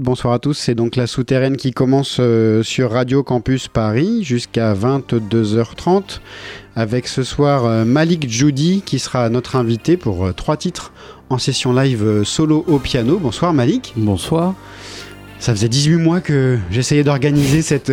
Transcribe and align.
Bonsoir 0.00 0.32
à 0.32 0.38
toutes, 0.38 0.54
bonsoir 0.54 0.54
à 0.54 0.54
tous. 0.54 0.54
C'est 0.54 0.74
donc 0.74 0.96
la 0.96 1.06
souterraine 1.06 1.56
qui 1.58 1.72
commence 1.72 2.16
euh, 2.20 2.62
sur 2.62 2.92
Radio 2.92 3.22
Campus 3.22 3.68
Paris 3.68 4.24
jusqu'à 4.24 4.72
22h30 4.72 6.20
avec 6.74 7.06
ce 7.06 7.22
soir 7.22 7.66
euh, 7.66 7.84
Malik 7.84 8.28
Judy 8.30 8.82
qui 8.84 8.98
sera 8.98 9.28
notre 9.28 9.56
invité 9.56 9.98
pour 9.98 10.24
euh, 10.24 10.32
trois 10.32 10.56
titres 10.56 10.92
en 11.28 11.36
session 11.36 11.74
live 11.74 12.24
solo 12.24 12.64
au 12.66 12.78
piano. 12.78 13.18
Bonsoir 13.18 13.52
Malik. 13.52 13.92
Bonsoir. 13.96 14.54
Ça 15.38 15.54
faisait 15.54 15.68
18 15.68 15.96
mois 15.96 16.20
que 16.22 16.58
j'essayais 16.70 17.04
d'organiser 17.04 17.60
cette, 17.60 17.92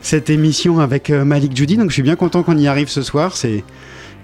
cette 0.00 0.30
émission 0.30 0.80
avec 0.80 1.10
Malik 1.10 1.54
Judy, 1.56 1.76
donc 1.76 1.90
je 1.90 1.94
suis 1.94 2.02
bien 2.02 2.16
content 2.16 2.42
qu'on 2.42 2.58
y 2.58 2.66
arrive 2.68 2.88
ce 2.88 3.02
soir. 3.02 3.36
C'est 3.36 3.64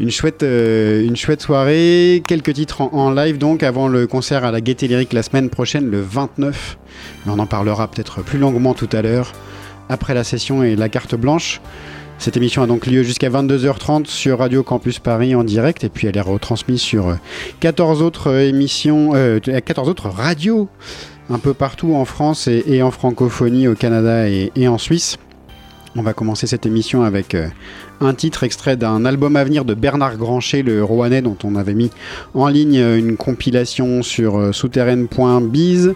une 0.00 0.10
chouette, 0.10 0.42
euh, 0.42 1.04
une 1.04 1.16
chouette 1.16 1.40
soirée, 1.40 2.22
quelques 2.26 2.54
titres 2.54 2.82
en, 2.82 3.10
live 3.10 3.38
donc 3.38 3.62
avant 3.62 3.88
le 3.88 4.06
concert 4.06 4.44
à 4.44 4.50
la 4.50 4.60
Gaieté 4.60 4.88
Lyrique 4.88 5.12
la 5.12 5.22
semaine 5.22 5.50
prochaine, 5.50 5.90
le 5.90 6.00
29. 6.00 6.78
Mais 7.26 7.32
on 7.32 7.38
en 7.38 7.46
parlera 7.46 7.88
peut-être 7.88 8.22
plus 8.22 8.38
longuement 8.38 8.74
tout 8.74 8.88
à 8.92 9.02
l'heure, 9.02 9.32
après 9.88 10.14
la 10.14 10.24
session 10.24 10.62
et 10.62 10.76
la 10.76 10.88
carte 10.88 11.14
blanche. 11.14 11.60
Cette 12.18 12.36
émission 12.36 12.62
a 12.62 12.66
donc 12.66 12.86
lieu 12.86 13.02
jusqu'à 13.02 13.28
22h30 13.28 14.06
sur 14.06 14.38
Radio 14.38 14.62
Campus 14.62 15.00
Paris 15.00 15.34
en 15.34 15.42
direct 15.42 15.82
et 15.82 15.88
puis 15.88 16.06
elle 16.06 16.16
est 16.16 16.20
retransmise 16.20 16.80
sur 16.80 17.08
euh, 17.08 17.14
14 17.60 18.02
autres 18.02 18.30
euh, 18.30 18.48
émissions, 18.48 19.12
euh, 19.14 19.40
14 19.40 19.88
autres 19.88 20.08
radios 20.08 20.68
un 21.30 21.38
peu 21.38 21.54
partout 21.54 21.94
en 21.94 22.04
France 22.04 22.48
et, 22.48 22.82
en 22.82 22.90
francophonie 22.90 23.68
au 23.68 23.74
Canada 23.74 24.28
et, 24.28 24.68
en 24.68 24.78
Suisse. 24.78 25.16
On 25.96 26.02
va 26.02 26.12
commencer 26.12 26.46
cette 26.46 26.66
émission 26.66 27.02
avec 27.02 27.34
euh, 27.34 27.48
un 28.00 28.14
titre 28.14 28.42
extrait 28.44 28.76
d'un 28.76 29.04
album 29.04 29.36
à 29.36 29.44
venir 29.44 29.64
de 29.64 29.74
Bernard 29.74 30.16
Grancher, 30.16 30.62
le 30.62 30.82
Rouennais, 30.84 31.22
dont 31.22 31.36
on 31.44 31.56
avait 31.56 31.74
mis 31.74 31.90
en 32.34 32.48
ligne 32.48 32.78
euh, 32.78 32.98
une 32.98 33.16
compilation 33.16 34.02
sur 34.02 34.38
euh, 34.38 34.52
souterraine.biz. 34.52 35.94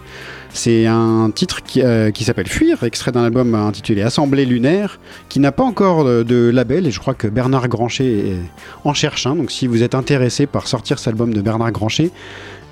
C'est 0.51 0.87
un 0.87 1.29
titre 1.33 1.61
qui, 1.61 1.81
euh, 1.83 2.09
qui 2.11 2.23
s'appelle 2.23 2.47
Fuir, 2.47 2.83
extrait 2.83 3.11
d'un 3.11 3.23
album 3.23 3.53
intitulé 3.53 4.01
Assemblée 4.01 4.45
lunaire, 4.45 4.99
qui 5.27 5.39
n'a 5.39 5.51
pas 5.51 5.63
encore 5.63 6.03
de, 6.05 6.49
label, 6.49 6.87
et 6.87 6.91
je 6.91 6.99
crois 6.99 7.13
que 7.13 7.27
Bernard 7.27 7.67
Grancher 7.67 8.31
est- 8.31 8.39
en 8.83 8.93
cherche 8.93 9.27
un. 9.27 9.35
Donc 9.35 9.51
si 9.51 9.67
vous 9.67 9.83
êtes 9.83 9.93
intéressé 9.93 10.47
par 10.47 10.67
sortir 10.67 10.97
cet 10.97 11.09
album 11.09 11.33
de 11.33 11.41
Bernard 11.41 11.71
Grancher, 11.71 12.11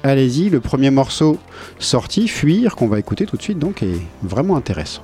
allez-y. 0.03 0.49
Le 0.49 0.59
premier 0.59 0.89
morceau 0.89 1.37
sorti, 1.77 2.27
Fuir, 2.27 2.75
qu'on 2.75 2.87
va 2.87 2.97
écouter 2.97 3.25
tout 3.25 3.37
de 3.37 3.41
suite, 3.43 3.59
donc 3.59 3.83
est 3.83 4.01
vraiment 4.23 4.55
intéressant. 4.55 5.03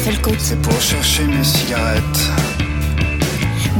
Felcoat. 0.00 0.38
C'est 0.38 0.60
pour 0.62 0.80
chercher 0.80 1.24
mes 1.24 1.44
cigarettes. 1.44 2.30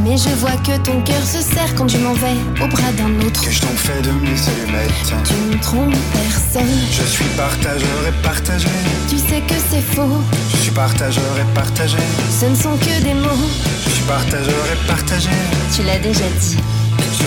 Mais 0.05 0.17
je 0.17 0.29
vois 0.37 0.57
que 0.67 0.77
ton 0.79 1.01
cœur 1.03 1.23
se 1.23 1.41
serre 1.41 1.75
quand 1.75 1.89
je 1.89 1.99
m'en 1.99 2.13
vais 2.13 2.37
au 2.63 2.67
bras 2.67 2.93
d'un 2.97 3.27
autre. 3.27 3.43
Que 3.43 3.51
je 3.51 3.61
t'en 3.61 3.69
fais 3.69 4.01
de 4.03 4.11
mes 4.11 4.39
allumettes? 4.51 5.15
Tu 5.25 5.57
ne 5.57 5.63
trompes 5.63 5.95
personne. 6.13 6.77
Je 6.91 7.03
suis 7.03 7.25
partageur 7.37 8.01
et 8.09 8.23
partagé. 8.23 8.69
Tu 9.09 9.19
sais 9.19 9.41
que 9.41 9.55
c'est 9.71 9.83
faux. 9.95 10.23
Je 10.53 10.57
suis 10.59 10.73
partageur 10.73 11.39
et 11.39 11.55
partagé. 11.55 11.99
Ce 12.31 12.47
ne 12.47 12.55
sont 12.55 12.77
que 12.77 13.03
des 13.03 13.15
mots. 13.15 13.49
Je 13.87 13.91
suis 13.91 14.05
partageur 14.05 14.65
et 14.73 14.87
partagé. 14.87 15.31
Tu 15.75 15.83
l'as 15.83 15.99
déjà 15.99 16.29
dit. 16.39 16.57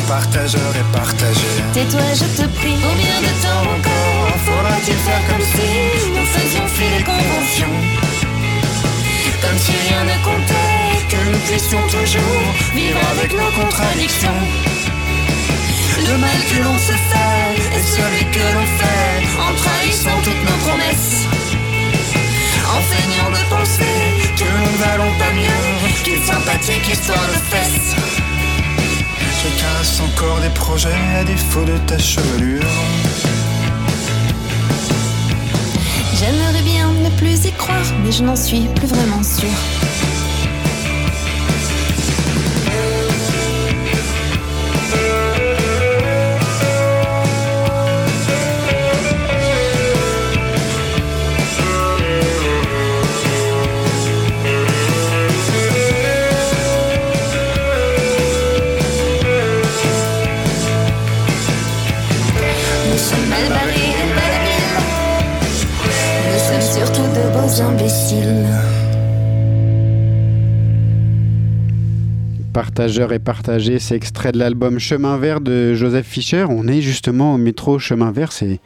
Partageur 0.07 0.75
et 0.75 0.95
partagé. 0.95 1.47
Tais-toi, 1.73 2.01
je 2.13 2.41
te 2.41 2.47
prie. 2.57 2.75
Combien 2.83 3.19
de 3.21 3.33
temps 3.41 3.63
encore 3.75 4.37
faudra-t-il 4.45 4.97
faire 4.97 5.21
comme 5.29 5.41
si 5.41 6.09
nous 6.11 6.25
faisions 6.25 6.67
fi 6.67 6.83
les 6.97 7.03
conventions? 7.03 7.75
Comme 9.41 9.57
si 9.57 9.71
rien 9.87 10.03
ne 10.03 10.23
comptait, 10.23 11.07
que 11.09 11.31
nous 11.31 11.39
puissions 11.47 11.81
toujours 11.87 12.43
vivre 12.75 12.99
avec 13.13 13.33
nos 13.33 13.51
contradictions. 13.59 14.41
Le 16.07 16.17
mal 16.17 16.39
que 16.49 16.63
l'on 16.63 16.77
se 16.77 16.93
fait 17.09 17.77
est 17.77 17.83
celui 17.83 18.25
que 18.31 18.45
l'on 18.53 18.67
fait 18.77 19.39
en 19.39 19.53
trahissant 19.55 20.19
toutes 20.23 20.43
nos 20.49 20.57
promesses. 20.67 21.27
En 22.67 22.81
feignant 22.81 23.31
de 23.31 23.49
penser 23.49 23.95
que 24.37 24.43
nous 24.43 24.71
ne 24.71 24.77
valons 24.77 25.13
pas 25.17 25.31
mieux 25.33 26.03
qu'une 26.03 26.23
sympathique 26.23 26.89
histoire 26.91 27.27
de 27.27 27.39
fesses. 27.49 28.22
Je 29.43 29.49
casse 29.59 29.99
encore 29.99 30.39
des 30.39 30.49
projets 30.49 30.87
à 31.19 31.23
défaut 31.25 31.65
de 31.65 31.77
ta 31.79 31.97
chevelure. 31.97 32.63
J'aimerais 36.17 36.61
bien 36.61 36.89
ne 36.89 37.09
plus 37.17 37.45
y 37.45 37.51
croire, 37.51 37.83
mais 38.05 38.11
je 38.13 38.23
n'en 38.23 38.37
suis 38.37 38.69
plus 38.73 38.87
vraiment 38.87 39.21
sûre. 39.21 40.12
Partageur 72.51 73.13
et 73.13 73.19
partagé, 73.19 73.77
c'est 73.77 73.95
extrait 73.95 74.31
de 74.31 74.39
l'album 74.39 74.79
Chemin 74.79 75.17
Vert 75.19 75.39
de 75.39 75.75
Joseph 75.75 76.07
Fischer. 76.07 76.45
On 76.49 76.67
est 76.67 76.81
justement 76.81 77.35
au 77.35 77.37
métro 77.37 77.77
Chemin 77.77 78.11
Vert, 78.11 78.31
c'est 78.31 78.59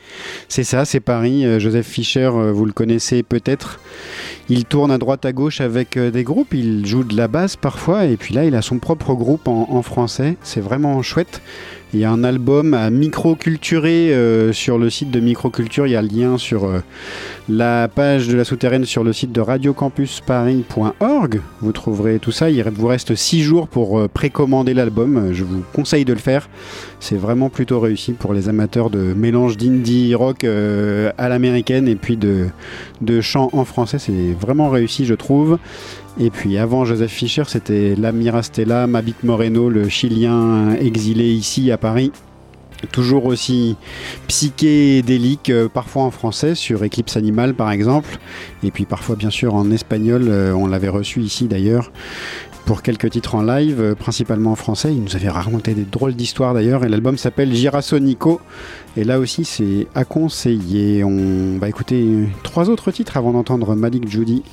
ça, 0.63 0.85
c'est 0.85 1.01
Paris. 1.01 1.45
Euh, 1.45 1.59
Joseph 1.59 1.85
Fischer, 1.85 2.31
euh, 2.33 2.53
vous 2.53 2.63
le 2.63 2.71
connaissez 2.71 3.23
peut-être. 3.23 3.81
Il 4.47 4.63
tourne 4.63 4.91
à 4.91 4.97
droite 4.97 5.25
à 5.25 5.33
gauche 5.33 5.59
avec 5.59 5.99
des 5.99 6.23
groupes, 6.23 6.53
il 6.53 6.85
joue 6.85 7.03
de 7.03 7.17
la 7.17 7.27
basse 7.27 7.57
parfois, 7.57 8.05
et 8.05 8.15
puis 8.15 8.33
là 8.33 8.45
il 8.45 8.55
a 8.55 8.61
son 8.61 8.79
propre 8.79 9.13
groupe 9.15 9.49
en 9.49 9.81
français. 9.81 10.37
C'est 10.43 10.61
vraiment 10.61 11.01
chouette. 11.01 11.41
Il 11.93 12.01
y 12.01 12.05
a 12.05 12.11
un 12.11 12.25
album 12.25 12.73
à 12.73 12.89
microculturer 12.89 14.13
euh, 14.13 14.51
sur 14.51 14.77
le 14.77 14.89
site 14.89 15.09
de 15.09 15.21
Microculture. 15.21 15.87
Il 15.87 15.91
y 15.91 15.95
a 15.95 16.01
le 16.01 16.09
lien 16.09 16.37
sur 16.37 16.65
euh, 16.65 16.79
la 17.47 17.87
page 17.87 18.27
de 18.27 18.35
la 18.35 18.43
souterraine 18.43 18.83
sur 18.83 19.05
le 19.05 19.13
site 19.13 19.31
de 19.31 19.39
radiocampusparis.org. 19.39 21.41
Vous 21.61 21.71
trouverez 21.71 22.19
tout 22.19 22.33
ça. 22.33 22.49
Il 22.49 22.61
vous 22.63 22.87
reste 22.87 23.15
6 23.15 23.41
jours 23.41 23.69
pour 23.69 23.99
euh, 23.99 24.09
précommander 24.09 24.73
l'album. 24.73 25.31
Je 25.31 25.45
vous 25.45 25.63
conseille 25.71 26.03
de 26.03 26.11
le 26.11 26.19
faire. 26.19 26.49
C'est 26.99 27.17
vraiment 27.17 27.49
plutôt 27.49 27.79
réussi 27.79 28.13
pour 28.13 28.33
les 28.33 28.49
amateurs 28.49 28.89
de 28.89 29.13
mélange 29.13 29.57
d'indie 29.57 30.15
rock 30.15 30.43
à 30.43 31.29
l'américaine 31.29 31.87
et 31.87 31.95
puis 31.95 32.17
de, 32.17 32.47
de 33.01 33.21
chant 33.21 33.49
en 33.53 33.65
français. 33.65 33.99
C'est 33.99 34.33
vraiment 34.39 34.69
réussi, 34.69 35.05
je 35.05 35.13
trouve. 35.13 35.59
Et 36.19 36.31
puis 36.31 36.57
avant 36.57 36.85
Joseph 36.85 37.11
Fischer, 37.11 37.43
c'était 37.45 37.95
Lamira 37.95 38.41
Stella, 38.41 38.87
Mabit 38.87 39.15
Moreno, 39.23 39.69
le 39.69 39.87
Chilien 39.87 40.73
exilé 40.73 41.25
ici 41.25 41.71
à 41.71 41.77
Paris. 41.77 42.11
Toujours 42.91 43.25
aussi 43.25 43.75
psychédélique, 44.27 45.49
euh, 45.49 45.67
parfois 45.67 46.03
en 46.03 46.11
français, 46.11 46.53
sur 46.53 46.83
Eclipse 46.83 47.17
Animal 47.17 47.55
par 47.55 47.71
exemple, 47.71 48.19
et 48.63 48.69
puis 48.69 48.85
parfois 48.85 49.15
bien 49.15 49.31
sûr 49.31 49.55
en 49.55 49.71
espagnol, 49.71 50.25
euh, 50.27 50.53
on 50.53 50.67
l'avait 50.67 50.87
reçu 50.87 51.21
ici 51.21 51.45
d'ailleurs, 51.45 51.91
pour 52.67 52.81
quelques 52.81 53.09
titres 53.09 53.33
en 53.35 53.43
live, 53.43 53.79
euh, 53.79 53.95
principalement 53.95 54.51
en 54.51 54.55
français. 54.55 54.93
Il 54.93 55.01
nous 55.01 55.15
avait 55.15 55.29
raconté 55.29 55.73
des 55.73 55.85
drôles 55.85 56.13
d'histoires 56.15 56.53
d'ailleurs, 56.53 56.83
et 56.83 56.89
l'album 56.89 57.17
s'appelle 57.17 57.55
Girasonico, 57.55 58.41
et 58.97 59.05
là 59.05 59.19
aussi 59.19 59.45
c'est 59.45 59.87
à 59.95 60.03
conseiller. 60.03 61.01
On 61.05 61.57
va 61.59 61.69
écouter 61.69 62.05
trois 62.43 62.69
autres 62.69 62.91
titres 62.91 63.15
avant 63.15 63.31
d'entendre 63.31 63.73
Malik 63.73 64.09
Judy 64.09 64.43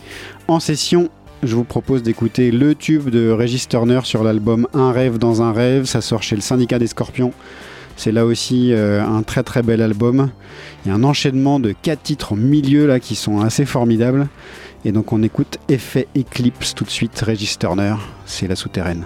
en 0.47 0.61
session 0.61 1.11
je 1.43 1.57
vous 1.57 1.65
propose 1.65 2.03
d'écouter 2.03 2.51
le 2.51 2.75
tube 2.75 3.11
de 3.11 3.31
Regis 3.31 3.67
Turner 3.69 4.01
sur 4.05 4.25
l'album 4.25 4.67
Un 4.73 4.93
rêve 4.93 5.19
dans 5.19 5.43
un 5.43 5.53
rêve. 5.53 5.85
Ça 5.85 6.01
sort 6.01 6.23
chez 6.23 6.37
le 6.37 6.41
Syndicat 6.41 6.79
des 6.79 6.87
Scorpions. 6.87 7.35
C'est 7.97 8.13
là 8.13 8.25
aussi 8.25 8.73
euh, 8.73 9.05
un 9.05 9.23
très 9.23 9.43
très 9.43 9.63
bel 9.63 9.83
album. 9.83 10.31
Il 10.85 10.89
y 10.89 10.91
a 10.93 10.95
un 10.95 11.05
enchaînement 11.05 11.61
de 11.61 11.75
quatre 11.83 12.03
titres 12.03 12.33
au 12.33 12.37
milieu 12.37 12.87
là 12.87 12.99
qui 12.99 13.15
sont 13.15 13.41
assez 13.41 13.67
formidables. 13.67 14.27
Et 14.85 14.93
donc 14.93 15.13
on 15.13 15.23
écoute 15.23 15.59
Effet 15.69 16.09
Eclipse 16.17 16.75
tout 16.75 16.85
de 16.85 16.91
suite, 16.91 17.19
Regis 17.27 17.57
Turner. 17.59 17.95
C'est 18.27 18.47
la 18.47 18.57
souterraine. 18.57 19.05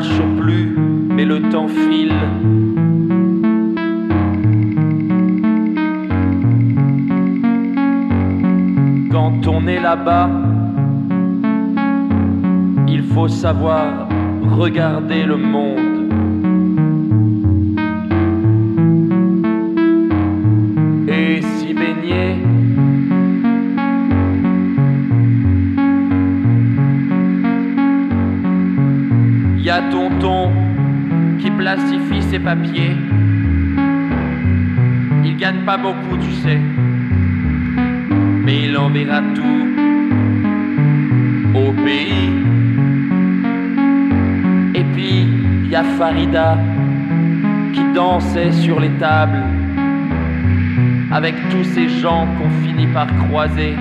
Marche 0.00 0.29
Il 35.60 35.66
pas 35.66 35.76
beaucoup, 35.76 36.16
tu 36.16 36.32
sais. 36.42 36.58
Mais 38.44 38.64
il 38.64 38.76
enverra 38.78 39.20
tout 39.34 39.66
au 41.54 41.72
pays. 41.72 42.32
Et 44.74 44.84
puis, 44.94 45.26
y 45.68 45.76
a 45.76 45.84
Farida 45.84 46.58
qui 47.74 47.82
dansait 47.94 48.52
sur 48.52 48.80
les 48.80 48.88
tables 48.92 49.42
avec 51.12 51.34
tous 51.50 51.64
ces 51.74 51.88
gens 51.88 52.26
qu'on 52.38 52.50
finit 52.64 52.86
par 52.86 53.08
croiser. 53.26 53.74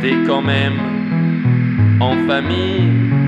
T'es 0.00 0.16
quand 0.26 0.42
même 0.42 0.78
en 2.00 2.14
famille. 2.26 3.23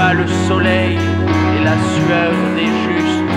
Pas 0.00 0.14
le 0.14 0.26
soleil 0.48 0.96
et 1.56 1.62
la 1.68 1.76
sueur 1.92 2.32
des 2.58 2.70
justes. 2.84 3.32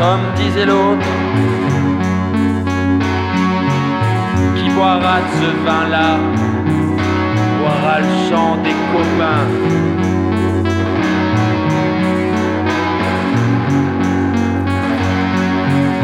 Comme 0.00 0.24
disait 0.40 0.66
l'autre, 0.66 1.10
qui 4.56 4.68
boira 4.74 5.16
de 5.24 5.30
ce 5.40 5.50
vin-là, 5.66 6.10
boira 7.58 7.96
le 8.06 8.12
sang 8.28 8.52
des 8.66 8.76
copains. 8.92 9.48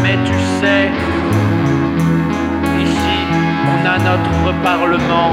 Mais 0.02 0.16
tu 0.28 0.38
sais, 0.60 0.84
ici, 2.86 3.18
on 3.72 3.78
a 3.94 3.96
notre 4.10 4.48
parlement, 4.62 5.32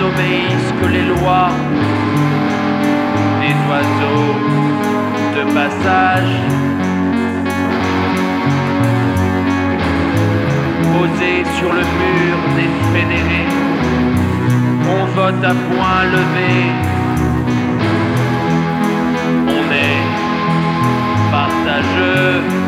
n'obéissent 0.00 0.74
que 0.80 0.86
les 0.86 1.06
lois 1.12 1.50
des 3.40 3.56
oiseaux 3.68 4.34
de 5.36 5.42
passage. 5.58 6.34
Posés 10.92 11.44
sur 11.58 11.72
le 11.78 11.84
mur 12.00 12.36
des 12.56 12.70
fédérés, 12.92 13.50
on 14.96 15.04
vote 15.16 15.44
à 15.52 15.54
point 15.68 16.02
levé. 16.14 16.54
On 19.58 19.64
est 19.86 20.02
partageux. 21.30 22.59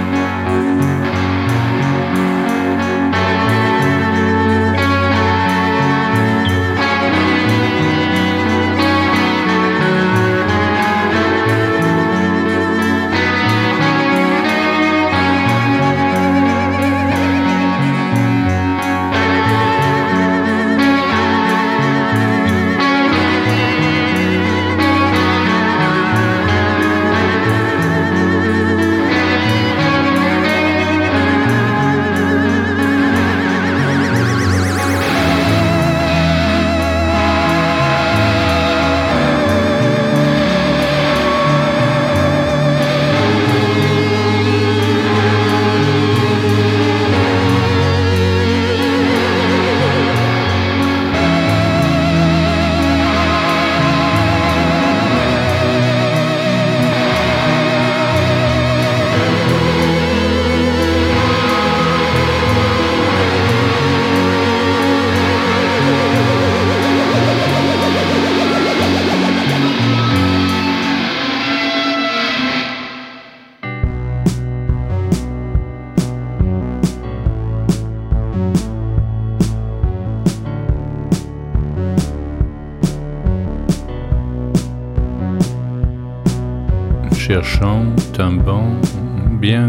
Bien 89.53 89.67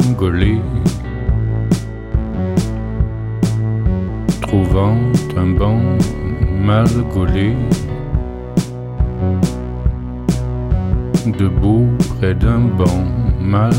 trouvant 4.39 4.97
un 5.35 5.49
banc 5.59 5.81
mal 6.69 6.87
gaulé, 7.13 7.53
debout 11.37 11.89
près 12.11 12.33
d'un 12.33 12.61
banc 12.79 13.03
mal 13.41 13.75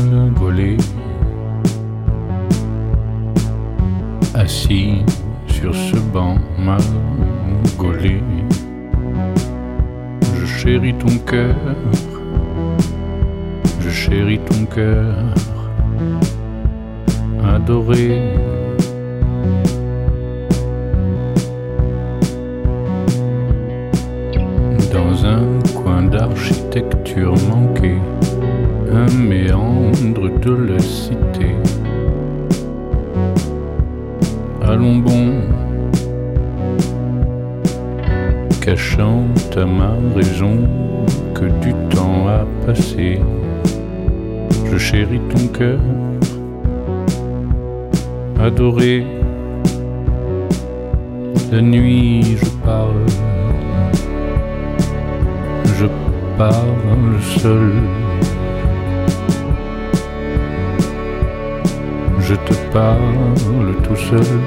parle 63.35 63.75
tout 63.83 63.95
seul 63.95 64.39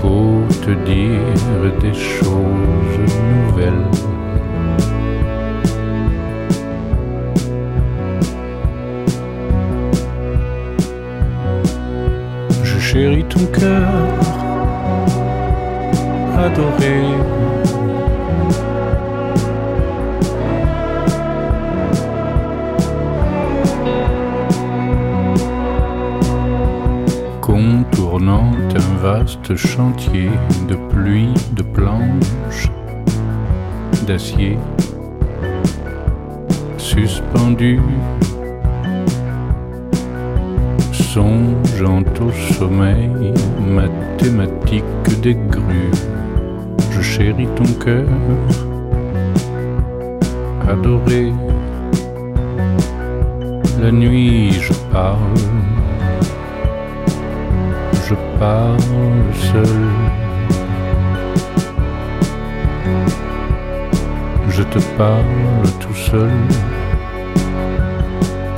pour 0.00 0.46
te 0.64 0.72
dire 0.84 1.72
des 1.80 1.94
choses 1.94 2.98
nouvelles. 3.30 3.86
chéris 12.96 13.24
ton 13.24 13.44
cœur 13.46 13.88
adoré. 16.38 17.55
Vaste 29.06 29.54
chantier 29.54 30.30
de 30.68 30.74
pluie, 30.90 31.32
de 31.52 31.62
planches, 31.62 32.68
d'acier, 34.04 34.58
suspendu 36.76 37.78
songeant 40.92 42.02
au 42.20 42.32
sommeil 42.54 43.32
mathématique 43.78 45.20
des 45.22 45.36
grues. 45.54 45.94
Je 46.90 47.00
chéris 47.00 47.52
ton 47.54 47.70
cœur, 47.84 48.08
adoré. 50.68 51.32
La 53.80 53.92
nuit, 53.92 54.50
je 54.50 54.72
parle, 54.90 55.55
parle 58.38 58.78
seul. 59.32 59.84
Je 64.48 64.62
te 64.62 64.78
parle 64.96 65.70
tout 65.80 65.94
seul 65.94 66.30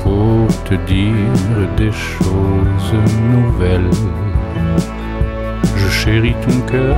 pour 0.02 0.46
te 0.64 0.74
dire 0.86 1.68
des 1.76 1.92
choses 1.92 2.94
nouvelles. 3.32 3.90
Je 5.76 5.88
chéris 5.88 6.36
ton 6.46 6.60
cœur, 6.72 6.96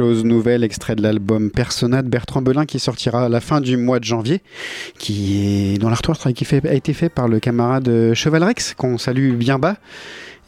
Nouvelle, 0.00 0.64
extrait 0.64 0.96
de 0.96 1.02
l'album 1.02 1.50
Persona 1.50 2.02
de 2.02 2.08
Bertrand 2.08 2.40
Belin 2.40 2.64
qui 2.64 2.78
sortira 2.78 3.26
à 3.26 3.28
la 3.28 3.40
fin 3.40 3.60
du 3.60 3.76
mois 3.76 3.98
de 3.98 4.04
janvier, 4.04 4.40
qui 4.98 5.76
dans 5.78 5.90
l'artwork 5.90 6.26
a 6.26 6.30
été 6.30 6.92
fait 6.94 7.08
par 7.10 7.28
le 7.28 7.38
camarade 7.38 8.14
Chevalrex, 8.14 8.74
qu'on 8.74 8.96
salue 8.96 9.34
bien 9.34 9.58
bas. 9.58 9.76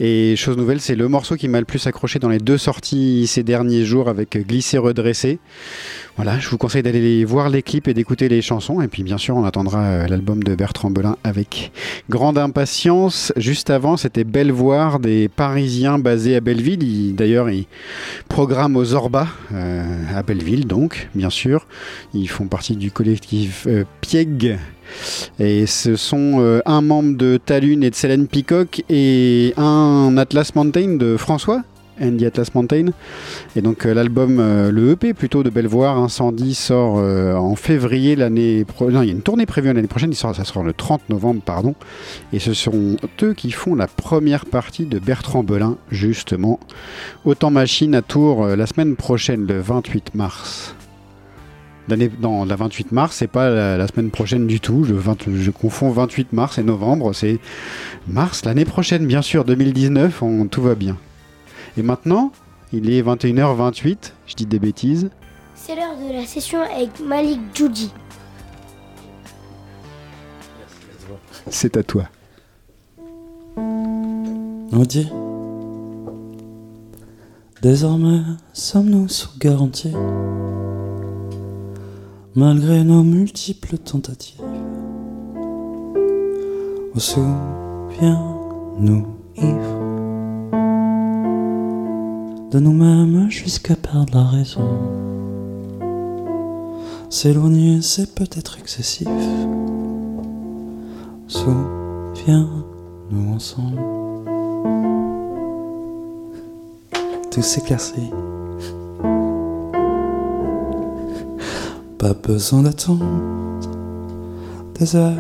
Et 0.05 0.35
chose 0.35 0.57
nouvelle, 0.57 0.81
c'est 0.81 0.97
le 0.97 1.07
morceau 1.07 1.37
qui 1.37 1.47
m'a 1.47 1.61
le 1.61 1.65
plus 1.65 1.87
accroché 1.87 2.19
dans 2.19 2.29
les 2.29 2.41
deux 2.41 2.59
sorties 2.59 3.29
ces 3.29 3.45
derniers 3.45 3.85
jours 3.85 4.09
avec 4.09 4.37
Glisser 4.49 4.79
Redressé. 4.79 5.39
Voilà, 6.17 6.41
je 6.41 6.49
vous 6.49 6.59
conseille 6.59 6.83
d'aller 6.83 7.25
voir 7.25 7.51
les 7.51 7.63
clips 7.63 7.87
et 7.87 7.95
d'écouter 7.95 8.29
les 8.29 8.43
chansons. 8.43 8.81
Et 8.81 8.89
puis 8.89 9.05
bien 9.05 9.17
sûr, 9.17 9.37
on 9.37 9.45
attendra 9.45 9.79
euh, 9.79 10.09
l'album 10.09 10.43
de 10.43 10.57
Bertrand 10.57 10.91
Belin 10.91 11.17
avec 11.23 11.71
grande 12.11 12.37
impatience. 12.37 13.33
Juste 13.37 13.71
avant, 13.71 13.97
c'était 13.97 14.25
Bellevoir 14.25 14.99
des 14.99 15.29
Parisiens 15.29 16.01
basés 16.01 16.35
à 16.35 16.41
Belleville. 16.41 17.15
D'ailleurs, 17.15 17.49
ils 17.49 17.67
programment 18.29 18.79
aux 18.79 18.95
Orba 18.95 19.29
euh, 19.55 19.85
à 20.13 20.25
Belleville, 20.25 20.67
donc, 20.67 21.11
bien 21.15 21.31
sûr. 21.31 21.69
Ils 22.13 22.29
font 22.29 22.49
partie 22.49 22.75
du 22.75 22.91
collectif 22.91 23.69
euh. 23.69 23.85
Et 25.39 25.67
ce 25.67 25.97
sont 25.97 26.41
euh, 26.41 26.61
un 26.67 26.81
membre 26.81 27.17
de 27.17 27.39
Talune 27.45 27.83
et 27.83 27.91
de 27.91 27.95
Célène 27.95 28.27
Peacock 28.27 28.85
et 28.89 29.55
un 29.57 30.17
Atlas 30.17 30.55
Mountain 30.55 30.97
de 30.97 31.17
François. 31.17 31.63
Andy 32.01 32.25
Atlas 32.25 32.49
Mountain. 32.55 32.87
Et 33.55 33.61
donc 33.61 33.85
euh, 33.85 33.93
l'album, 33.93 34.39
euh, 34.41 34.71
le 34.73 34.93
EP 34.93 35.13
plutôt 35.13 35.43
de 35.43 35.51
Bellevoir, 35.51 35.99
Incendie, 35.99 36.55
sort 36.55 36.95
en 36.95 37.55
février 37.55 38.17
l'année 38.17 38.65
prochaine. 38.65 38.95
Non, 38.95 39.03
il 39.03 39.09
y 39.09 39.11
a 39.11 39.13
une 39.13 39.23
tournée 39.23 39.47
prévue 39.47 39.73
l'année 39.73 39.87
prochaine, 39.87 40.11
il 40.11 40.17
sort, 40.17 40.35
ça 40.35 40.45
sort 40.45 40.65
le 40.65 40.73
30 40.73 41.11
novembre, 41.11 41.43
pardon. 41.45 41.75
Et 42.33 42.39
ce 42.39 42.55
sont 42.55 42.97
eux 43.23 43.35
qui 43.35 43.51
font 43.53 43.75
la 43.75 43.87
première 43.87 44.47
partie 44.47 44.87
de 44.87 44.99
Bertrand 44.99 45.45
Belin, 45.45 45.77
justement. 45.91 46.59
Autant 47.25 47.51
Machine 47.51 47.95
à 47.95 48.03
Tours 48.03 48.47
la 48.47 48.67
semaine 48.67 48.97
prochaine, 48.97 49.47
le 49.47 49.61
28 49.61 50.15
mars. 50.15 50.75
Non, 51.89 52.45
la 52.45 52.57
28 52.57 52.93
mars, 52.93 53.17
c'est 53.17 53.27
pas 53.27 53.51
la, 53.51 53.77
la, 53.77 53.87
semaine 53.89 54.11
prochaine 54.11 54.47
du 54.47 54.61
tout. 54.61 54.85
Je, 54.85 54.95
20, 54.95 55.29
je, 55.35 55.51
confonds 55.51 55.91
28 55.91 56.33
mars 56.33 56.59
et 56.59 56.63
novembre. 56.63 57.13
C'est 57.13 57.39
mars 58.07 58.45
l'année 58.45 58.65
prochaine, 58.65 59.07
bien 59.07 59.23
sûr, 59.23 59.45
2019. 59.45 60.23
On, 60.23 60.47
tout 60.47 60.63
va 60.63 60.75
bien. 60.75 60.97
Et 61.77 61.83
maintenant, 61.83 62.33
il 62.73 62.91
est 62.91 63.03
21h28. 63.03 64.13
Je 64.27 64.35
dis 64.35 64.47
des 64.47 64.59
bêtises. 64.59 65.11
C'est 65.55 65.75
l'heure 65.75 65.97
de 65.97 66.13
la 66.13 66.25
session 66.25 66.61
avec 66.63 67.01
Malik 67.05 67.41
Djoudi. 67.55 67.93
C'est 71.49 71.77
à 71.77 71.83
toi. 71.83 72.05
On 73.57 74.85
dit 74.87 75.09
Désormais, 77.61 78.23
sommes-nous 78.53 79.09
sous 79.09 79.39
garantie? 79.39 79.93
Malgré 82.35 82.83
nos 82.83 83.03
multiples 83.03 83.77
tentatives. 83.77 84.41
Au 86.95 86.99
souviens-nous 86.99 89.07
ivres 89.37 89.81
De 92.51 92.59
nous-mêmes 92.59 93.29
jusqu'à 93.29 93.77
perdre 93.77 94.15
la 94.15 94.25
raison. 94.25 94.67
S'éloigner, 97.11 97.83
c'est 97.83 98.15
peut-être 98.15 98.59
excessif. 98.59 99.09
Souviens-nous 101.29 103.35
ensemble. 103.35 103.83
Tout 107.31 107.43
s'éclaircit. 107.43 108.11
Pas 112.03 112.15
besoin 112.15 112.63
d'attendre 112.63 113.07
des 114.75 114.97
heures 114.97 115.15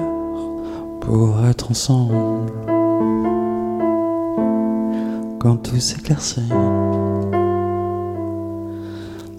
pour 1.01 1.39
être 1.47 1.71
ensemble. 1.71 2.51
Quand 5.39 5.59
tout 5.59 5.79
s'éclaircit, 5.79 6.49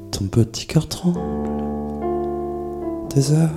ton 0.10 0.28
petit 0.32 0.68
cœur 0.68 0.88
tremble. 0.88 1.20
Des 3.14 3.34
heures. 3.34 3.50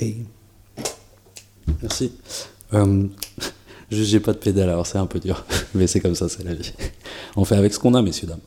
Hey. 0.00 0.26
Merci. 1.80 2.12
Euh, 2.74 3.06
j'ai 3.92 4.18
pas 4.18 4.32
de 4.32 4.38
pédale, 4.38 4.70
alors 4.70 4.88
c'est 4.88 4.98
un 4.98 5.06
peu 5.06 5.20
dur. 5.20 5.44
Mais 5.76 5.86
c'est 5.86 6.00
comme 6.00 6.16
ça, 6.16 6.28
c'est 6.28 6.42
la 6.42 6.54
vie. 6.54 6.72
On 7.36 7.44
fait 7.44 7.54
avec 7.54 7.72
ce 7.72 7.78
qu'on 7.78 7.94
a, 7.94 8.02
messieurs, 8.02 8.26
dames. 8.26 8.40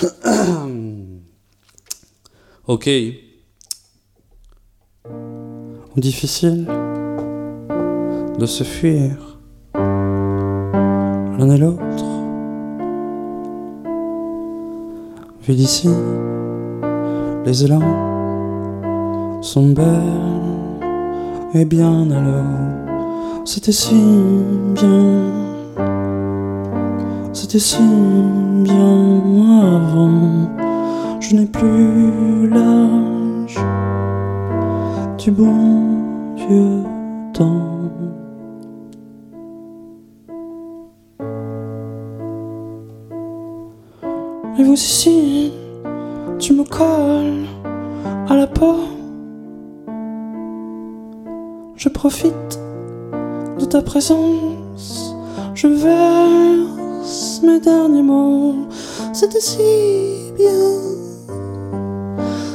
ok. 2.66 2.88
Difficile 5.96 6.66
de 8.38 8.46
se 8.46 8.64
fuir 8.64 9.38
l'un 9.74 11.50
et 11.50 11.58
l'autre. 11.58 12.04
Vu 15.42 15.54
d'ici, 15.54 15.88
les 17.44 17.64
élans 17.64 19.42
sont 19.42 19.70
belles 19.70 19.88
et 21.54 21.64
bien 21.64 22.04
l'eau. 22.04 23.44
C'était 23.44 23.72
si 23.72 23.96
bien, 24.74 25.32
c'était 27.32 27.58
si 27.58 27.82
bien 28.62 28.96
avant. 29.62 30.61
Je 31.32 31.38
n'ai 31.38 31.46
plus 31.46 32.46
l'âge 32.46 33.56
du 35.16 35.30
bon 35.30 36.34
vieux 36.36 36.82
temps. 37.32 37.90
Et 44.58 44.62
vous 44.62 44.74
ici, 44.74 45.54
tu 46.38 46.52
me 46.52 46.64
colles 46.64 47.46
à 48.28 48.36
la 48.36 48.46
peau. 48.46 48.80
Je 51.76 51.88
profite 51.88 52.60
de 53.58 53.64
ta 53.64 53.80
présence, 53.80 55.16
je 55.54 55.66
verse 55.66 57.40
mes 57.42 57.58
derniers 57.58 58.02
mots. 58.02 58.66
C'était 59.14 59.40
si 59.40 60.32
bien, 60.36 60.91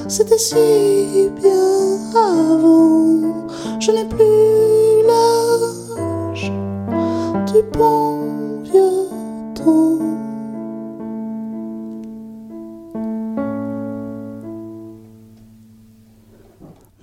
c'était 0.07 0.37
si 0.37 1.29
bien 1.39 1.97
avant. 2.15 3.45
Je 3.79 3.91
n'ai 3.91 4.05
plus 4.05 5.05
l'âge 5.07 6.51
du 7.51 7.61
bon 7.77 8.61
vieux 8.63 9.09
temps. 9.53 9.99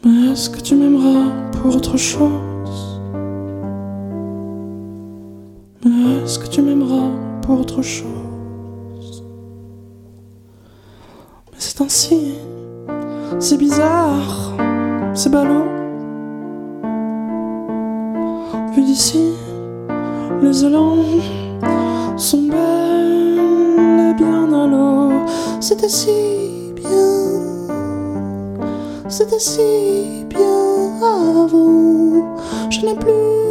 Mais 0.05 0.33
est-ce 0.33 0.51
que 0.51 0.61
tu 0.61 0.75
m'aimeras 0.75 1.51
pour 1.53 1.77
autre 1.77 1.97
chose? 1.97 3.01
Mais 5.85 6.23
est-ce 6.25 6.39
que 6.39 6.49
tu 6.49 6.63
m'aimeras 6.63 7.11
pour 7.43 7.61
autre 7.61 7.83
chose? 7.83 9.25
Mais 11.53 11.59
c'est 11.59 11.81
ainsi, 11.81 12.35
c'est 13.45 13.59
bizarre, 13.59 14.55
c'est 15.13 15.29
ballot. 15.29 15.67
Vu 18.75 18.83
d'ici, 18.83 19.35
les 20.41 20.65
élans 20.65 21.05
sont 22.17 22.45
belles 22.45 23.39
et 24.01 24.15
bien 24.15 24.51
à 24.51 24.67
l'eau. 24.67 25.13
C'était 25.61 25.91
si 25.91 26.73
bien, 26.75 27.69
c'était 29.09 29.39
si 29.39 30.25
bien 30.31 31.03
avant. 31.03 32.39
Je 32.71 32.81
n'ai 32.87 32.95
plus 32.95 33.44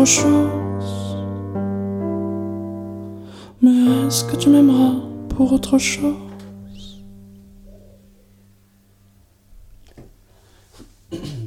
autre 0.00 0.10
chose 0.10 1.16
Mais 3.60 4.06
est-ce 4.06 4.24
que 4.24 4.36
tu 4.36 4.48
m'aimeras 4.48 4.94
pour 5.28 5.52
autre 5.52 5.76
chose? 5.76 6.14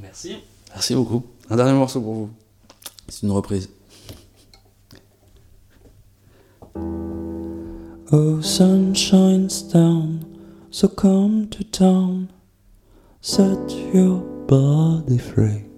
Merci. 0.02 0.36
Merci 0.70 0.94
beaucoup. 0.94 1.24
Un 1.50 1.56
dernier 1.56 1.74
morceau 1.74 2.00
pour 2.00 2.13
vous. 2.13 2.30
C'est 3.08 3.24
une 3.26 3.32
reprise. 3.32 3.70
Oh, 8.12 8.39
sun 8.42 8.94
shines 8.94 9.63
down, 9.74 10.24
so 10.70 10.88
come 10.88 11.48
to 11.50 11.63
town, 11.63 12.28
set 13.22 13.58
your 13.92 14.22
body 14.48 15.18
free. 15.18 15.73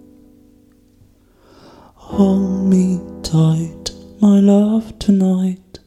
Hold 2.10 2.70
me 2.70 3.02
tight, 3.24 3.92
my 4.22 4.40
love, 4.40 4.98
tonight. 5.00 5.80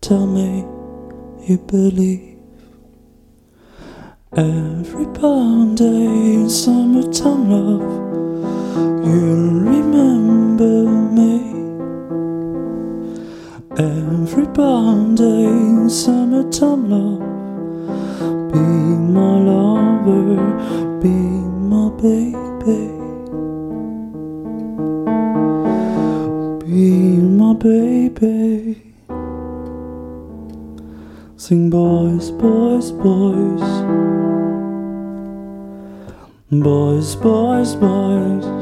Tell 0.00 0.26
me 0.26 0.66
you 1.46 1.56
believe. 1.56 2.36
Every 4.32 5.06
Monday, 5.06 6.48
summertime 6.48 7.48
love, 7.48 7.80
you'll 9.06 9.60
remember 9.60 10.90
me. 11.16 11.38
Every 13.78 14.48
Monday, 14.48 15.88
summertime 15.88 16.90
love, 16.90 17.20
be 18.52 18.58
my 18.58 19.38
lover, 19.48 21.00
be 21.00 21.08
my 21.08 21.88
baby. 22.02 22.95
Baby. 27.56 28.94
Sing 31.36 31.70
boys, 31.70 32.30
boys, 32.30 32.92
boys. 32.92 33.60
Boys, 36.50 37.16
boys, 37.16 37.74
boys. 37.74 38.56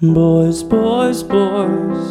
Boys, 0.00 0.62
boys, 0.62 1.22
boys. 1.22 2.06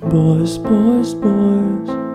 Boys, 0.00 0.58
boys, 0.58 1.14
boys. 1.14 2.06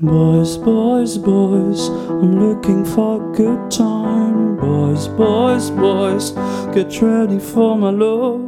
Boys, 0.00 0.56
boys, 0.58 1.18
boys, 1.18 1.88
I'm 1.88 2.38
looking 2.38 2.84
for 2.84 3.16
a 3.16 3.36
good 3.36 3.68
time. 3.68 4.17
Boys, 4.60 5.06
boys, 5.08 5.70
boys, 5.70 6.32
get 6.74 7.00
ready 7.00 7.38
for 7.38 7.76
my 7.76 7.90
love. 7.90 8.42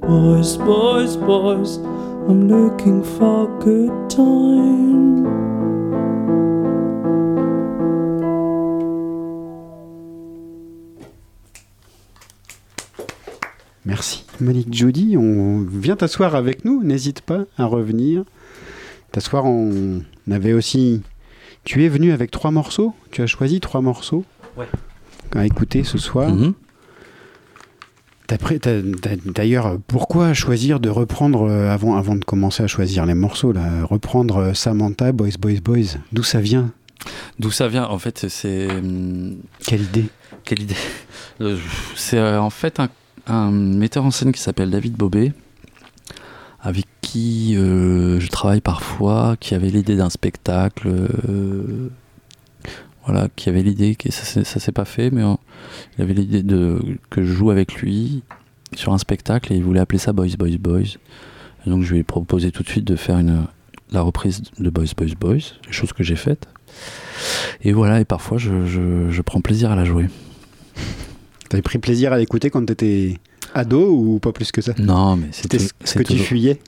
Boys, 0.00 0.56
boys, 0.56 1.16
boys, 1.16 1.76
I'm 2.28 2.48
looking 2.48 3.04
for 3.04 3.44
a 3.44 3.62
good 3.62 4.08
time. 4.08 5.24
Merci 13.84 14.24
Malik 14.40 14.72
Judy, 14.72 15.16
on 15.16 15.60
vient 15.60 15.96
t'asseoir 15.96 16.34
avec 16.34 16.64
nous, 16.64 16.82
n'hésite 16.82 17.20
pas 17.20 17.44
à 17.58 17.66
revenir. 17.66 18.24
T'asseoir, 19.12 19.44
on 19.44 20.02
avait 20.30 20.54
aussi. 20.54 21.02
Tu 21.64 21.84
es 21.84 21.88
venu 21.88 22.12
avec 22.12 22.30
trois 22.30 22.50
morceaux 22.50 22.94
Tu 23.10 23.22
as 23.22 23.26
choisi 23.26 23.60
trois 23.60 23.80
morceaux 23.80 24.24
Ouais. 24.56 24.66
À 25.32 25.44
écouter 25.46 25.84
ce 25.84 25.98
soir. 25.98 26.30
T'as- 28.26 28.38
D'ailleurs, 29.26 29.78
pourquoi 29.86 30.32
choisir 30.32 30.80
de 30.80 30.88
reprendre, 30.88 31.42
euh, 31.48 31.70
avant, 31.70 31.96
avant 31.96 32.14
de 32.16 32.24
commencer 32.24 32.62
à 32.62 32.66
choisir 32.66 33.04
les 33.04 33.12
morceaux, 33.14 33.52
là, 33.52 33.84
reprendre 33.84 34.38
euh, 34.38 34.54
Samantha, 34.54 35.12
Boys, 35.12 35.36
Boys, 35.38 35.60
Boys? 35.62 35.98
D'où 36.12 36.22
ça 36.22 36.40
vient? 36.40 36.70
D'où 37.38 37.50
ça 37.50 37.68
vient? 37.68 37.84
En 37.84 37.98
fait, 37.98 38.26
c'est. 38.30 38.70
hum, 38.70 39.36
Quelle 39.66 39.82
idée? 39.82 40.06
Quelle 40.44 40.62
idée? 40.62 40.74
Euh, 41.40 41.58
C'est 41.96 42.22
en 42.22 42.48
fait 42.48 42.78
un, 42.78 42.88
un 43.26 43.50
metteur 43.50 44.04
en 44.04 44.12
scène 44.12 44.30
qui 44.30 44.40
s'appelle 44.40 44.70
David 44.70 44.94
Bobet, 44.94 45.32
avec 46.60 46.86
qui 47.02 47.56
euh, 47.56 48.20
je 48.20 48.28
travaille 48.28 48.60
parfois, 48.60 49.34
qui 49.40 49.56
avait 49.56 49.68
l'idée 49.70 49.96
d'un 49.96 50.10
spectacle. 50.10 50.86
euh, 50.86 51.90
voilà, 53.06 53.28
qui 53.36 53.48
avait 53.48 53.62
l'idée, 53.62 53.94
que 53.96 54.10
ça, 54.10 54.44
ça 54.44 54.60
s'est 54.60 54.72
pas 54.72 54.84
fait, 54.84 55.10
mais 55.10 55.22
il 55.98 56.02
avait 56.02 56.14
l'idée 56.14 56.42
de 56.42 56.80
que 57.10 57.22
je 57.22 57.32
joue 57.32 57.50
avec 57.50 57.74
lui 57.74 58.22
sur 58.74 58.92
un 58.92 58.98
spectacle 58.98 59.52
et 59.52 59.56
il 59.56 59.62
voulait 59.62 59.80
appeler 59.80 59.98
ça 59.98 60.12
Boys, 60.12 60.36
Boys, 60.38 60.56
Boys. 60.58 60.96
Et 61.66 61.70
donc 61.70 61.82
je 61.82 61.92
lui 61.92 62.00
ai 62.00 62.02
proposé 62.02 62.50
tout 62.52 62.62
de 62.62 62.68
suite 62.68 62.84
de 62.84 62.96
faire 62.96 63.18
une, 63.18 63.46
la 63.92 64.00
reprise 64.02 64.42
de 64.58 64.70
Boys, 64.70 64.86
Boys, 64.96 65.14
Boys, 65.18 65.52
chose 65.70 65.92
que 65.92 66.02
j'ai 66.02 66.16
faite. 66.16 66.46
Et 67.62 67.72
voilà, 67.72 68.00
et 68.00 68.04
parfois 68.04 68.38
je, 68.38 68.64
je- 68.66 69.10
je 69.10 69.22
prends 69.22 69.40
plaisir 69.40 69.70
à 69.70 69.76
la 69.76 69.84
jouer. 69.84 70.06
T'avais 71.48 71.62
pris 71.62 71.78
plaisir 71.78 72.12
à 72.12 72.18
l'écouter 72.18 72.50
quand 72.50 72.64
t'étais 72.66 73.18
ado 73.54 73.92
ou 73.94 74.18
pas 74.18 74.32
plus 74.32 74.50
que 74.50 74.60
ça? 74.60 74.72
Non, 74.78 75.16
mais 75.16 75.28
C'était 75.30 75.58
ce 75.58 75.94
que 75.94 76.02
tu 76.02 76.18
fuyais? 76.18 76.58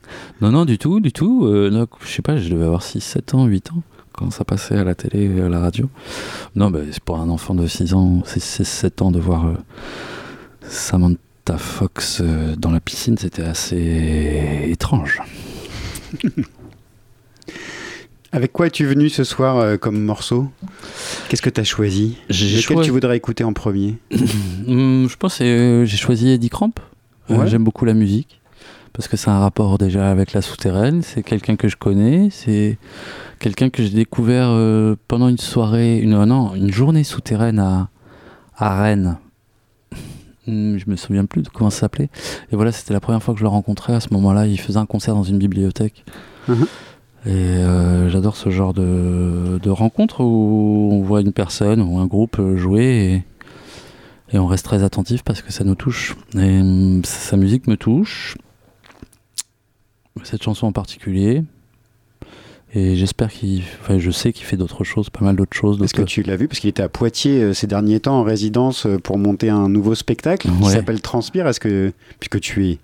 Non, 0.40 0.50
non, 0.52 0.64
du 0.64 0.78
tout, 0.78 1.00
du 1.00 1.12
tout. 1.12 1.46
Euh, 1.46 1.70
non, 1.70 1.86
je 2.04 2.08
sais 2.08 2.22
pas, 2.22 2.36
je 2.36 2.48
devais 2.48 2.64
avoir 2.66 2.82
6, 2.82 3.00
7 3.00 3.34
ans, 3.34 3.46
8 3.46 3.72
ans 3.72 3.82
quand 4.16 4.30
ça 4.30 4.44
passait 4.44 4.76
à 4.76 4.84
la 4.84 4.94
télé 4.94 5.30
et 5.36 5.40
à 5.42 5.48
la 5.48 5.60
radio. 5.60 5.88
Non, 6.54 6.70
bah, 6.70 6.80
c'est 6.90 7.02
pour 7.02 7.18
un 7.18 7.28
enfant 7.28 7.54
de 7.54 7.66
6 7.66 7.94
ans, 7.94 8.22
6, 8.24 8.64
7 8.64 9.02
ans 9.02 9.10
de 9.10 9.20
voir 9.20 9.46
euh, 9.46 9.54
Samantha 10.68 11.58
Fox 11.58 12.20
euh, 12.22 12.56
dans 12.56 12.70
la 12.70 12.80
piscine, 12.80 13.16
c'était 13.18 13.42
assez 13.44 14.66
étrange. 14.68 15.20
Avec 18.32 18.52
quoi 18.52 18.66
es-tu 18.66 18.84
venu 18.84 19.08
ce 19.08 19.24
soir 19.24 19.56
euh, 19.58 19.76
comme 19.76 20.02
morceau? 20.02 20.50
Qu'est-ce 21.28 21.40
que 21.42 21.48
t'as 21.50 21.64
choisi? 21.64 22.18
J'ai 22.28 22.48
Lequel 22.56 22.76
choisi- 22.78 22.84
tu 22.86 22.90
voudrais 22.90 23.16
écouter 23.16 23.44
en 23.44 23.52
premier? 23.52 23.98
Hum, 24.66 25.06
je 25.10 25.16
pense 25.16 25.38
que 25.38 25.44
euh, 25.44 25.84
j'ai 25.86 25.96
choisi 25.96 26.30
Eddie 26.30 26.50
Cramp. 26.50 26.72
Ouais. 27.30 27.46
J'aime 27.46 27.64
beaucoup 27.64 27.84
la 27.84 27.94
musique 27.94 28.40
parce 28.92 29.08
que 29.08 29.16
c'est 29.16 29.30
un 29.30 29.38
rapport 29.38 29.78
déjà 29.78 30.10
avec 30.10 30.32
la 30.32 30.42
souterraine. 30.42 31.02
C'est 31.02 31.22
quelqu'un 31.22 31.56
que 31.56 31.68
je 31.68 31.76
connais. 31.76 32.28
C'est 32.30 32.78
quelqu'un 33.38 33.70
que 33.70 33.82
j'ai 33.82 33.90
découvert 33.90 34.48
euh, 34.48 34.96
pendant 35.08 35.28
une 35.28 35.38
soirée, 35.38 35.98
une 35.98 36.24
non, 36.24 36.54
une 36.54 36.72
journée 36.72 37.04
souterraine 37.04 37.58
à 37.58 37.88
à 38.56 38.80
Rennes. 38.82 39.18
Hum, 40.48 40.78
Je 40.78 40.88
me 40.88 40.96
souviens 40.96 41.26
plus 41.26 41.42
de 41.42 41.48
comment 41.48 41.70
ça 41.70 41.80
s'appelait. 41.80 42.08
Et 42.52 42.56
voilà, 42.56 42.72
c'était 42.72 42.94
la 42.94 43.00
première 43.00 43.22
fois 43.22 43.34
que 43.34 43.38
je 43.40 43.44
le 43.44 43.50
rencontrais. 43.50 43.94
À 43.94 44.00
ce 44.00 44.12
moment-là, 44.14 44.46
il 44.46 44.58
faisait 44.58 44.78
un 44.78 44.86
concert 44.86 45.14
dans 45.14 45.24
une 45.24 45.38
bibliothèque. 45.38 46.04
Mhm. 46.48 46.66
Et 47.26 47.30
euh, 47.30 48.08
j'adore 48.08 48.36
ce 48.36 48.50
genre 48.50 48.72
de, 48.72 49.58
de 49.60 49.70
rencontre 49.70 50.20
où 50.20 50.90
on 50.92 51.02
voit 51.02 51.20
une 51.20 51.32
personne 51.32 51.82
ou 51.82 51.98
un 51.98 52.06
groupe 52.06 52.38
euh, 52.38 52.56
jouer 52.56 53.24
et, 54.30 54.36
et 54.36 54.38
on 54.38 54.46
reste 54.46 54.64
très 54.64 54.84
attentif 54.84 55.24
parce 55.24 55.42
que 55.42 55.52
ça 55.52 55.64
nous 55.64 55.74
touche. 55.74 56.14
Et 56.34 56.60
hum, 56.60 57.02
sa 57.04 57.36
musique 57.36 57.66
me 57.66 57.76
touche, 57.76 58.38
cette 60.22 60.42
chanson 60.42 60.68
en 60.68 60.72
particulier. 60.72 61.42
Et 62.74 62.96
j'espère 62.96 63.30
qu'il. 63.30 63.62
Enfin, 63.80 63.98
je 63.98 64.10
sais 64.10 64.32
qu'il 64.32 64.44
fait 64.44 64.56
d'autres 64.56 64.84
choses, 64.84 65.08
pas 65.08 65.24
mal 65.24 65.36
d'autres 65.36 65.56
choses. 65.56 65.80
Est-ce 65.82 65.94
que 65.94 66.02
tu 66.02 66.22
l'as 66.22 66.36
vu? 66.36 66.48
Parce 66.48 66.60
qu'il 66.60 66.68
était 66.68 66.82
à 66.82 66.88
Poitiers 66.88 67.42
euh, 67.42 67.52
ces 67.54 67.66
derniers 67.66 68.00
temps 68.00 68.18
en 68.18 68.22
résidence 68.22 68.86
euh, 68.86 68.98
pour 68.98 69.18
monter 69.18 69.48
un 69.48 69.68
nouveau 69.68 69.94
spectacle 69.94 70.48
qui 70.48 70.70
s'appelle 70.70 71.00
Transpire. 71.00 71.46
Est-ce 71.46 71.60
que, 71.60 71.92
puisque 72.18 72.40
tu 72.40 72.66
es 72.66 72.78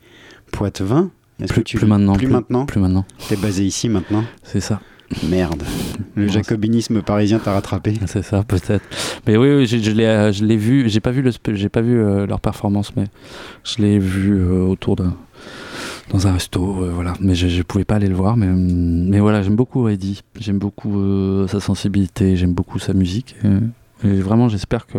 poitevin, 0.52 1.10
est-ce 1.40 1.52
Plus, 1.52 1.62
que 1.62 1.68
tu 1.68 1.76
plus 1.78 1.86
maintenant. 1.86 2.14
Plus 2.14 2.28
maintenant? 2.28 2.66
Plus 2.66 2.80
maintenant. 2.80 3.04
T'es 3.28 3.36
basé 3.36 3.64
ici 3.64 3.88
maintenant? 3.88 4.24
C'est 4.44 4.60
ça. 4.60 4.80
Merde. 5.28 5.62
Le 6.14 6.28
jacobinisme 6.28 7.02
parisien 7.02 7.38
t'a 7.38 7.52
rattrapé. 7.52 7.94
C'est 8.06 8.22
ça, 8.22 8.44
peut-être. 8.44 8.84
Mais 9.26 9.36
oui, 9.36 9.66
je 9.66 9.90
l'ai, 9.90 10.06
euh, 10.06 10.32
je 10.32 10.44
l'ai 10.44 10.56
vu. 10.56 10.88
J'ai 10.88 11.00
pas 11.00 11.10
vu 11.10 11.22
le, 11.22 11.32
j'ai 11.54 11.68
pas 11.68 11.82
vu 11.82 11.98
euh, 11.98 12.26
leur 12.26 12.40
performance, 12.40 12.94
mais 12.96 13.04
je 13.64 13.82
l'ai 13.82 13.98
vu 13.98 14.42
autour 14.42 14.96
d'un, 14.96 15.14
dans 16.12 16.26
un 16.26 16.32
resto, 16.32 16.84
euh, 16.84 16.90
voilà. 16.94 17.14
Mais 17.20 17.34
je, 17.34 17.48
je 17.48 17.62
pouvais 17.62 17.84
pas 17.84 17.96
aller 17.96 18.08
le 18.08 18.14
voir, 18.14 18.36
mais, 18.36 18.46
hum, 18.46 19.08
mais 19.08 19.18
voilà, 19.20 19.42
j'aime 19.42 19.56
beaucoup 19.56 19.88
Eddie. 19.88 20.22
J'aime 20.38 20.58
beaucoup 20.58 21.00
euh, 21.00 21.48
sa 21.48 21.58
sensibilité, 21.60 22.36
j'aime 22.36 22.52
beaucoup 22.52 22.78
sa 22.78 22.92
musique. 22.92 23.34
Et, 24.04 24.08
et 24.08 24.20
vraiment, 24.20 24.48
j'espère 24.48 24.86
que 24.86 24.98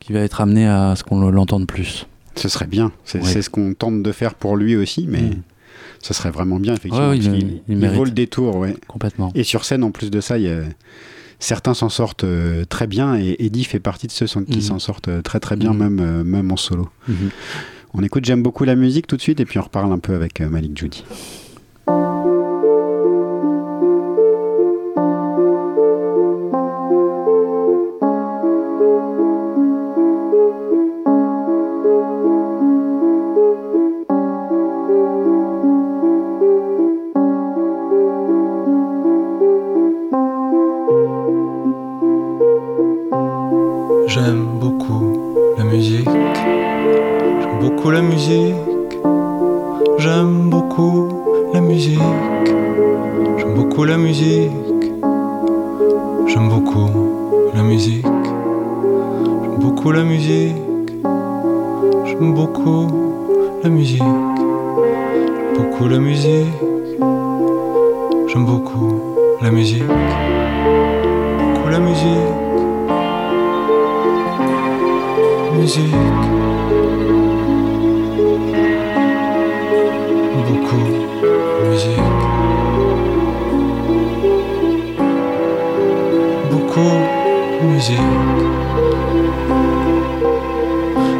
qu'il 0.00 0.14
va 0.16 0.20
être 0.22 0.40
amené 0.40 0.66
à 0.66 0.94
ce 0.96 1.04
qu'on 1.04 1.30
l'entende 1.30 1.66
plus. 1.66 2.06
Ce 2.34 2.48
serait 2.48 2.66
bien. 2.66 2.92
C'est 3.04 3.22
Ouais. 3.22 3.42
ce 3.42 3.48
qu'on 3.50 3.72
tente 3.74 4.02
de 4.02 4.12
faire 4.12 4.34
pour 4.34 4.56
lui 4.56 4.74
aussi, 4.76 5.06
mais 5.08 5.20
Mm. 5.22 5.42
ce 6.00 6.12
serait 6.14 6.30
vraiment 6.30 6.58
bien, 6.58 6.74
effectivement. 6.74 7.10
Ouais, 7.10 7.18
il- 7.18 7.62
il 7.68 7.88
vaut 7.90 8.04
le 8.04 8.10
détour, 8.10 8.56
ouais. 8.56 8.74
Complètement. 8.88 9.30
Et 9.34 9.44
sur 9.44 9.64
scène, 9.64 9.84
en 9.84 9.90
plus 9.92 10.10
de 10.10 10.20
ça, 10.20 10.38
il 10.38 10.44
y 10.44 10.50
a- 10.50 10.62
certains 11.38 11.74
s'en 11.74 11.88
sortent 11.88 12.24
euh, 12.24 12.64
très 12.64 12.86
bien, 12.88 13.16
et 13.16 13.36
Eddie 13.38 13.64
fait 13.64 13.78
partie 13.80 14.06
de 14.08 14.12
ceux 14.12 14.26
qui 14.26 14.56
Mhm. 14.56 14.60
s'en 14.60 14.78
sortent 14.80 15.08
euh, 15.08 15.22
très 15.22 15.38
très 15.40 15.56
bien, 15.56 15.72
même, 15.72 16.00
euh, 16.00 16.24
même 16.24 16.50
en 16.50 16.56
solo. 16.56 16.88
On 17.94 18.02
écoute 18.02 18.24
J'aime 18.24 18.42
beaucoup 18.42 18.64
la 18.64 18.74
musique 18.74 19.06
tout 19.06 19.16
de 19.16 19.22
suite, 19.22 19.40
et 19.40 19.44
puis 19.44 19.58
on 19.58 19.62
reparle 19.62 19.92
un 19.92 19.98
peu 19.98 20.14
avec 20.14 20.40
euh, 20.40 20.48
Malik 20.48 20.78
Judy. 20.78 21.04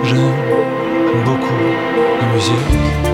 J'aime 0.04 1.24
beaucoup 1.24 1.54
la 2.20 2.26
musique. 2.34 3.11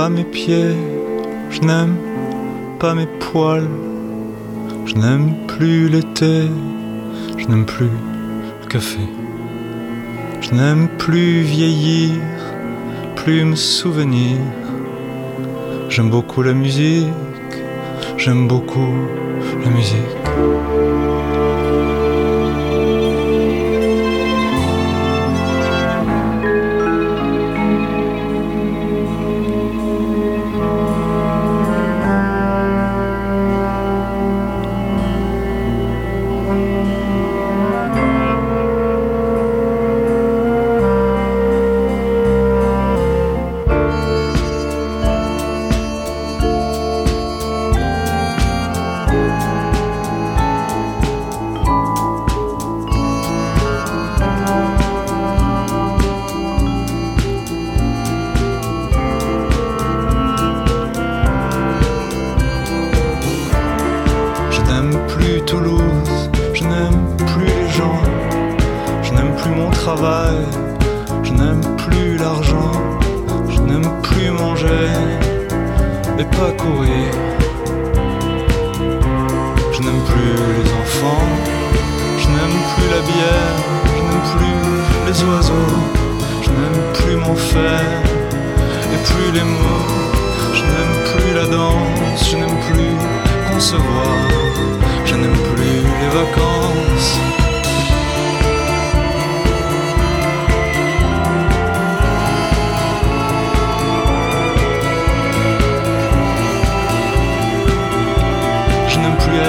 Pas 0.00 0.08
mes 0.08 0.24
pieds, 0.24 0.76
je 1.50 1.60
n'aime 1.60 1.94
pas 2.78 2.94
mes 2.94 3.10
poils, 3.18 3.68
je 4.86 4.94
n'aime 4.94 5.34
plus 5.46 5.90
l'été, 5.90 6.44
je 7.36 7.46
n'aime 7.48 7.66
plus 7.66 7.90
le 8.62 8.66
café, 8.66 9.04
je 10.40 10.54
n'aime 10.54 10.88
plus 10.96 11.42
vieillir, 11.42 12.12
plus 13.14 13.44
me 13.44 13.56
souvenir. 13.56 14.38
J'aime 15.90 16.08
beaucoup 16.08 16.42
la 16.42 16.54
musique, 16.54 17.52
j'aime 18.16 18.48
beaucoup 18.48 18.94
la 19.62 19.70
musique. 19.70 20.89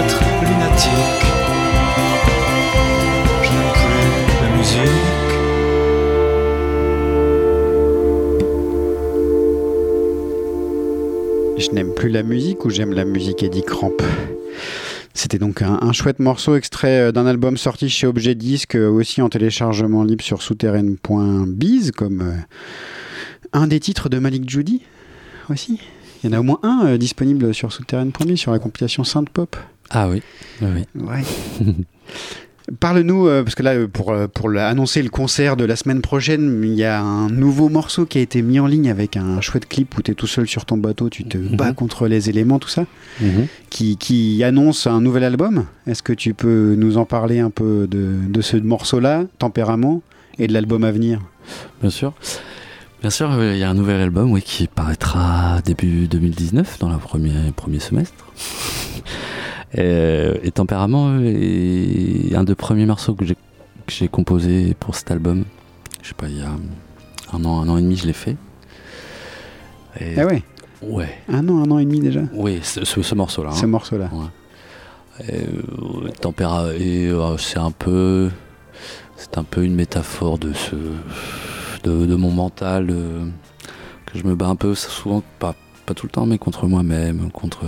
Je 0.02 0.10
n'aime 0.10 0.34
plus 0.34 0.50
la 4.42 4.50
musique. 4.58 5.22
Je 11.58 11.70
n'aime 11.72 11.94
plus 11.94 12.10
la 12.10 12.24
musique 12.24 12.66
ou 12.66 12.70
j'aime 12.72 12.94
la 12.94 13.06
musique 13.06 13.44
Eddie 13.44 13.62
Cramp? 13.64 13.98
C'était 15.14 15.38
donc 15.38 15.62
un, 15.62 15.92
chouette 15.92 16.20
morceau 16.20 16.56
extrait 16.56 17.00
euh, 17.00 17.12
d'un 17.12 17.28
album 17.28 17.58
sorti 17.58 17.90
chez 17.90 18.08
Objet 18.08 18.34
Disque, 18.34 18.76
euh, 18.76 18.90
aussi 18.90 19.22
en 19.22 19.30
téléchargement 19.30 20.04
libre 20.04 20.24
sur 20.24 20.42
souterraine.biz, 20.42 21.92
comme 21.92 22.22
euh, 22.22 22.34
un 23.54 23.68
des 23.68 23.80
titres 23.80 24.10
de 24.10 24.18
Malik 24.18 24.50
Judy 24.50 24.82
aussi. 25.50 25.80
Il 26.24 26.30
y 26.30 26.34
en 26.34 26.38
a 26.38 26.40
au 26.40 26.44
moins 26.44 26.60
un 26.64 26.98
disponible 26.98 27.54
sur 27.54 27.72
souterraine.biz, 27.72 28.40
sur 28.40 28.52
la 28.52 28.60
compilation 28.60 29.04
Sainte 29.04 29.30
Pop. 29.30 29.56
Ah 29.94 30.08
oui, 30.10 30.22
oui. 30.62 30.86
Ouais. 30.96 31.24
Parle-nous, 32.80 33.28
euh, 33.28 33.44
parce 33.44 33.56
que 33.56 33.64
là, 33.64 33.72
euh, 33.72 33.88
pour, 33.88 34.12
euh, 34.12 34.28
pour 34.28 34.50
annoncer 34.52 35.02
le 35.02 35.10
concert 35.10 35.58
de 35.58 35.66
la 35.66 35.76
semaine 35.76 36.00
prochaine, 36.02 36.62
il 36.64 36.74
y 36.76 36.86
a 36.86 37.02
un 37.02 37.28
nouveau 37.28 37.68
morceau 37.68 38.06
qui 38.06 38.18
a 38.20 38.22
été 38.22 38.42
mis 38.42 38.60
en 38.62 38.68
ligne 38.68 38.90
avec 38.90 39.18
un 39.18 39.42
chouette 39.42 39.68
clip 39.68 39.98
où 39.98 40.02
tu 40.02 40.12
es 40.12 40.14
tout 40.14 40.28
seul 40.28 40.48
sur 40.48 40.64
ton 40.66 40.78
bateau, 40.78 41.10
tu 41.10 41.26
te 41.26 41.38
bats 41.38 41.74
contre 41.74 42.08
les 42.08 42.30
éléments, 42.30 42.60
tout 42.60 42.70
ça, 42.70 42.86
Mhm. 43.20 43.48
qui, 43.70 43.98
qui 43.98 44.42
annonce 44.44 44.88
un 44.88 45.02
nouvel 45.02 45.24
album. 45.26 45.66
Est-ce 45.88 46.02
que 46.04 46.14
tu 46.14 46.34
peux 46.34 46.76
nous 46.78 46.98
en 46.98 47.04
parler 47.06 47.40
un 47.40 47.50
peu 47.50 47.88
de, 47.90 48.16
de 48.30 48.42
ce 48.42 48.56
morceau-là, 48.56 49.26
Tempérament, 49.40 50.02
et 50.40 50.48
de 50.48 50.54
l'album 50.54 50.84
à 50.86 50.92
venir? 50.92 51.20
Bien 51.82 51.90
sûr. 51.90 52.14
Bien 53.02 53.10
sûr, 53.10 53.32
il 53.44 53.58
y 53.58 53.64
a 53.64 53.70
un 53.70 53.74
nouvel 53.74 54.00
album 54.00 54.32
oui, 54.32 54.44
qui 54.44 54.68
paraîtra 54.68 55.60
début 55.66 56.08
2019, 56.08 56.78
dans 56.80 56.90
le 56.90 57.00
premier, 57.00 57.52
premier 57.56 57.80
semestre. 57.80 58.14
Et, 59.74 60.32
et 60.44 60.52
Tempérament 60.52 61.20
est 61.22 62.36
un 62.36 62.44
des 62.44 62.56
premiers 62.56 62.86
morceaux 62.86 63.14
que 63.16 63.26
j'ai 63.26 63.36
que 63.36 63.94
j'ai 63.94 64.08
composé 64.08 64.76
pour 64.80 64.96
cet 64.96 65.12
album. 65.12 65.44
Je 66.02 66.10
sais 66.10 66.14
pas, 66.14 66.28
il 66.28 66.38
y 66.38 66.42
a 66.42 66.50
un 67.34 67.44
an, 67.46 67.62
un 67.62 67.70
an 67.70 67.78
et 67.78 67.82
demi, 67.82 67.96
je 67.96 68.06
l'ai 68.06 68.14
fait. 68.14 68.36
Et- 70.00 70.20
Ah 70.20 70.26
ouais 70.26 70.44
Ouais. 70.82 71.10
Un 71.30 71.48
an, 71.50 71.64
un 71.64 71.72
an 71.72 71.78
et 71.80 71.86
demi 71.86 72.00
déjà 72.00 72.22
Oui, 72.34 72.60
ce, 72.64 72.84
ce- 72.86 73.02
ce 73.02 73.16
morceau-là. 73.16 73.50
hein. 73.52 73.56
Ce 73.56 73.66
morceau-là. 73.66 74.10
Ouais. 74.14 75.26
Et, 75.30 75.42
euh, 75.44 76.10
tempéra- 76.22 76.66
euh, 76.68 77.38
c'est 77.38 77.60
un 77.60 77.72
peu, 77.72 78.30
c'est 79.16 79.38
un 79.38 79.44
peu 79.44 79.64
une 79.64 79.76
métaphore 79.76 80.38
de 80.40 80.54
ce, 80.54 80.76
de, 81.84 82.06
de 82.06 82.16
mon 82.16 82.32
mental 82.32 82.88
euh, 82.90 83.26
que 84.08 84.18
je 84.18 84.24
me 84.26 84.34
bats 84.36 84.48
un 84.48 84.56
peu 84.56 84.74
souvent, 84.76 85.22
pas, 85.40 85.56
pas 85.86 85.94
tout 85.94 86.08
le 86.08 86.12
temps, 86.12 86.26
mais 86.26 86.38
contre 86.40 86.66
moi-même, 86.68 87.30
contre, 87.32 87.66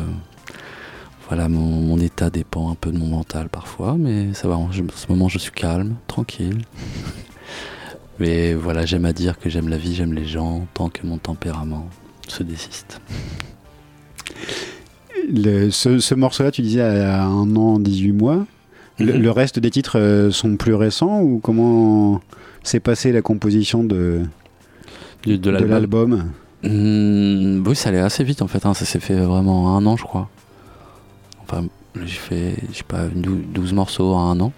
voilà, 1.27 1.47
mon, 1.49 1.59
mon 1.81 1.97
état 1.99 2.29
dépend 2.29 2.69
un 2.71 2.75
peu 2.75 2.91
de 2.91 2.97
mon 2.97 3.07
mental 3.07 3.49
parfois, 3.49 3.95
mais 3.97 4.33
ça 4.33 4.47
va. 4.47 4.55
En 4.57 4.69
ce 4.71 5.07
moment, 5.09 5.29
je 5.29 5.39
suis 5.39 5.51
calme, 5.51 5.95
tranquille. 6.07 6.59
Mais 8.19 8.53
voilà, 8.53 8.85
j'aime 8.85 9.05
à 9.05 9.11
dire 9.13 9.39
que 9.39 9.49
j'aime 9.49 9.67
la 9.69 9.77
vie, 9.77 9.95
j'aime 9.95 10.13
les 10.13 10.25
gens, 10.25 10.67
tant 10.75 10.87
que 10.89 11.05
mon 11.05 11.17
tempérament 11.17 11.89
se 12.27 12.43
désiste. 12.43 13.01
Le- 15.33 15.71
ce, 15.71 15.99
ce 15.99 16.13
morceau-là, 16.15 16.51
tu 16.51 16.61
disais, 16.61 16.81
à 16.81 17.23
un 17.25 17.55
an, 17.55 17.79
18 17.79 18.11
mois. 18.11 18.45
Le, 18.99 19.13
Mhm. 19.13 19.21
le 19.23 19.31
reste 19.31 19.57
des 19.59 19.71
titres 19.71 19.97
euh, 19.99 20.29
sont 20.29 20.55
plus 20.57 20.75
récents 20.75 21.21
ou 21.21 21.39
comment 21.41 22.21
s'est 22.61 22.79
passée 22.79 23.11
la 23.11 23.23
composition 23.23 23.83
de, 23.83 24.21
De, 25.25 25.49
l'album? 25.49 26.31
Hmm, 26.61 27.63
oui, 27.67 27.75
ça 27.75 27.89
allait 27.89 27.99
assez 27.99 28.23
vite 28.23 28.43
en 28.43 28.47
fait. 28.47 28.63
hein. 28.67 28.75
Ça 28.75 28.85
s'est 28.85 28.99
fait 28.99 29.15
vraiment 29.19 29.65
en 29.65 29.77
un 29.77 29.85
an, 29.87 29.97
je 29.97 30.03
crois. 30.03 30.29
J'ai 31.95 32.07
fait, 32.07 32.55
pas, 32.87 33.05
une 33.13 33.21
dou- 33.21 33.41
12 33.53 33.73
morceaux 33.73 34.13
en 34.13 34.29
un 34.31 34.39
an. 34.39 34.51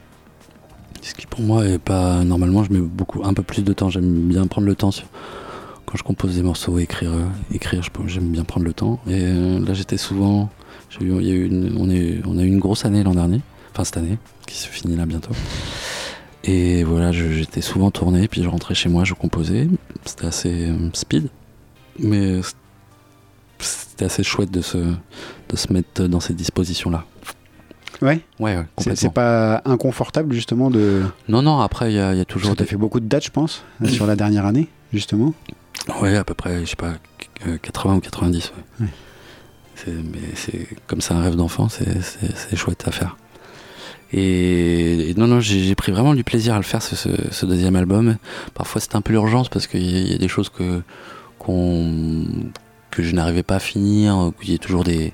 Ce 1.01 1.13
qui 1.13 1.27
pour 1.27 1.41
moi 1.41 1.65
est 1.67 1.77
pas. 1.79 2.23
Normalement, 2.23 2.63
je 2.63 2.71
mets 2.71 2.79
beaucoup, 2.79 3.21
un 3.23 3.33
peu 3.33 3.43
plus 3.43 3.63
de 3.63 3.73
temps. 3.73 3.89
J'aime 3.89 4.27
bien 4.27 4.47
prendre 4.47 4.67
le 4.67 4.75
temps 4.75 4.91
quand 5.85 5.97
je 5.97 6.03
compose 6.03 6.35
des 6.35 6.41
morceaux, 6.43 6.79
écrire, 6.79 7.11
écrire. 7.53 7.81
J'aime 8.07 8.31
bien 8.31 8.43
prendre 8.43 8.65
le 8.65 8.73
temps. 8.73 8.99
Et 9.07 9.21
euh, 9.21 9.59
là, 9.65 9.73
j'étais 9.73 9.97
souvent. 9.97 10.49
eu- 11.01 11.21
y 11.21 11.31
a 11.31 11.33
eu 11.33 11.45
une- 11.45 11.75
on, 11.79 11.89
est, 11.89 12.21
on 12.25 12.37
a 12.37 12.43
eu 12.43 12.47
une 12.47 12.59
grosse 12.59 12.85
année 12.85 13.03
l'an 13.03 13.13
dernier, 13.13 13.41
enfin 13.73 13.83
cette 13.83 13.97
année, 13.97 14.17
qui 14.47 14.55
se 14.57 14.67
finit 14.67 14.95
là 14.95 15.05
bientôt. 15.05 15.31
Et 16.45 16.83
voilà, 16.83 17.11
j'étais 17.11 17.61
souvent 17.61 17.91
tourné, 17.91 18.27
puis 18.27 18.41
je 18.43 18.47
rentrais 18.47 18.75
chez 18.75 18.87
moi, 18.87 19.03
je 19.03 19.13
composais. 19.13 19.67
C'était 20.05 20.27
assez 20.27 20.69
euh, 20.69 20.89
speed. 20.93 21.27
Mais 21.99 22.39
c'était 23.59 24.05
assez 24.05 24.23
chouette 24.23 24.51
de 24.51 24.61
se, 24.61 24.77
de 25.49 25.55
se 25.55 25.71
mettre 25.73 26.03
dans 26.07 26.19
ces 26.19 26.33
dispositions-là. 26.33 27.05
Ouais. 28.01 28.19
Ouais, 28.39 28.57
ouais, 28.57 28.65
C'est-. 28.77 28.95
C'est 28.95 29.13
pas 29.13 29.61
inconfortable 29.65 30.33
justement 30.33 30.69
de. 30.69 31.03
Non, 31.29 31.41
non, 31.41 31.59
après, 31.61 31.91
il 31.91 31.95
y, 31.95 31.99
a 31.99 32.13
il 32.13 32.17
y 32.17 32.21
a 32.21 32.25
Toujours. 32.25 32.41
toujours 32.51 32.55
Tu 32.57 32.61
as 32.63 32.65
des... 32.65 32.69
fait 32.71 32.75
beaucoup 32.77 32.99
de 32.99 33.07
dates, 33.07 33.23
je 33.25 33.31
pense, 33.31 33.63
sur 33.85 34.05
la 34.05 34.15
dernière 34.15 34.45
année, 34.45 34.67
justement. 34.91 35.33
Ouais, 36.01 36.15
à 36.17 36.23
peu 36.23 36.33
près, 36.33 36.61
je 36.61 36.71
sais 36.71 36.75
pas, 36.75 36.93
euh, 37.47 37.57
80 37.61 37.95
ou 37.95 37.99
90. 38.01 38.51
ouais. 38.81 38.87
C'est- 39.75 39.91
Mais 39.91 40.19
c'est 40.35 40.67
comme 40.87 40.99
c'est 41.01 41.13
un 41.13 41.21
rêve 41.21 41.35
d'enfant, 41.35 41.67
c'est- 41.69 42.01
c'est 42.01 42.35
c'est 42.35 42.55
chouette 42.55 42.83
à 42.87 42.91
faire. 42.91 43.17
Et, 44.13 45.09
et 45.09 45.13
non, 45.15 45.27
non, 45.27 45.39
j'ai 45.41 45.75
pris 45.75 45.91
vraiment 45.91 46.13
du 46.13 46.23
plaisir 46.23 46.53
à 46.53 46.57
le 46.57 46.63
faire, 46.63 46.81
ce, 46.81 46.95
ce- 46.95 47.09
ce 47.31 47.45
deuxième 47.45 47.75
album. 47.75 48.17
Parfois, 48.53 48.79
c'était 48.79 48.95
un 48.95 49.01
peu 49.01 49.11
l'urgence 49.13 49.49
parce 49.49 49.67
qu'il 49.67 49.81
y, 49.81 50.11
y 50.11 50.13
a 50.13 50.17
des 50.17 50.27
choses 50.27 50.49
que, 50.49 50.81
qu'on- 51.39 52.25
que 52.91 53.03
je 53.03 53.13
n'arrivais 53.13 53.43
pas 53.43 53.55
à 53.55 53.59
finir, 53.59 54.31
qu'il 54.41 54.51
y 54.51 54.55
a 54.55 54.57
toujours 54.59 54.83
des. 54.83 55.13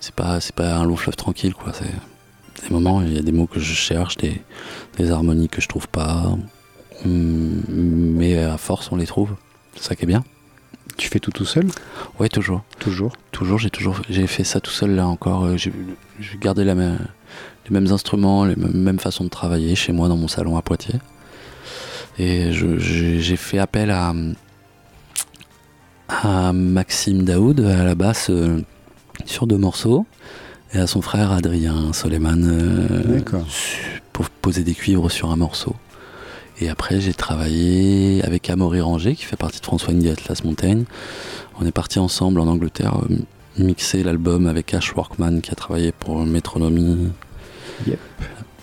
C'est 0.00 0.14
pas, 0.14 0.40
c'est 0.40 0.54
pas 0.54 0.76
un 0.76 0.84
long 0.84 0.96
fleuve 0.96 1.16
tranquille, 1.16 1.54
quoi. 1.54 1.72
C'est 1.72 1.90
des 2.68 2.70
moments, 2.70 3.02
il 3.02 3.14
y 3.14 3.18
a 3.18 3.22
des 3.22 3.32
mots 3.32 3.46
que 3.46 3.60
je 3.60 3.74
cherche, 3.74 4.16
des, 4.16 4.42
des 4.96 5.10
harmonies 5.10 5.48
que 5.48 5.60
je 5.60 5.68
trouve 5.68 5.88
pas. 5.88 6.36
Mais 7.04 8.38
à 8.38 8.58
force, 8.58 8.90
on 8.92 8.96
les 8.96 9.06
trouve. 9.06 9.34
C'est 9.74 9.84
ça 9.84 9.96
qui 9.96 10.04
est 10.04 10.06
bien. 10.06 10.24
Tu 10.96 11.08
fais 11.08 11.20
tout 11.20 11.30
tout 11.30 11.44
seul? 11.44 11.66
Ouais, 12.18 12.28
toujours. 12.28 12.62
Toujours? 12.80 13.12
Toujours, 13.30 13.58
j'ai 13.58 13.70
toujours 13.70 14.00
j'ai 14.10 14.26
fait 14.26 14.42
ça 14.42 14.58
tout 14.60 14.72
seul 14.72 14.96
là 14.96 15.06
encore. 15.06 15.44
Euh, 15.44 15.56
J'ai 15.56 15.72
gardé 16.40 16.64
la 16.64 16.74
même, 16.74 16.98
les 17.66 17.70
mêmes 17.70 17.92
instruments, 17.92 18.44
les 18.44 18.56
mêmes, 18.56 18.98
façons 18.98 19.22
de 19.22 19.28
travailler 19.28 19.76
chez 19.76 19.92
moi 19.92 20.08
dans 20.08 20.16
mon 20.16 20.26
salon 20.26 20.56
à 20.56 20.62
Poitiers. 20.62 20.98
Et 22.18 22.50
j'ai 22.52 23.36
fait 23.36 23.58
appel 23.58 23.92
à, 23.92 24.12
à 26.08 26.52
Maxime 26.52 27.22
Daoud 27.22 27.60
à 27.60 27.84
la 27.84 27.94
basse 27.94 28.30
euh, 28.30 28.60
sur 29.26 29.46
deux 29.46 29.58
morceaux 29.58 30.06
et 30.72 30.78
à 30.78 30.86
son 30.86 31.00
frère 31.02 31.32
Adrien 31.32 31.92
Soleiman 31.92 32.42
euh, 32.44 33.20
pour 34.12 34.28
poser 34.30 34.62
des 34.64 34.74
cuivres 34.74 35.10
sur 35.10 35.30
un 35.30 35.36
morceau. 35.36 35.74
Et 36.60 36.68
après, 36.68 37.00
j'ai 37.00 37.14
travaillé 37.14 38.20
avec 38.24 38.50
Amaury 38.50 38.80
Ranger, 38.80 39.14
qui 39.14 39.24
fait 39.24 39.36
partie 39.36 39.60
de 39.60 39.64
François 39.64 39.92
Indy 39.94 40.08
Atlas 40.10 40.42
Montaigne. 40.44 40.84
On 41.60 41.66
est 41.66 41.70
parti 41.72 41.98
ensemble 42.00 42.40
en 42.40 42.48
Angleterre 42.48 42.98
euh, 43.08 43.16
mixer 43.62 44.02
l'album 44.02 44.46
avec 44.46 44.74
Ash 44.74 44.92
Workman, 44.94 45.40
qui 45.40 45.52
a 45.52 45.54
travaillé 45.54 45.92
pour 45.92 46.18
Métronomie. 46.24 47.08
Yep. 47.86 47.98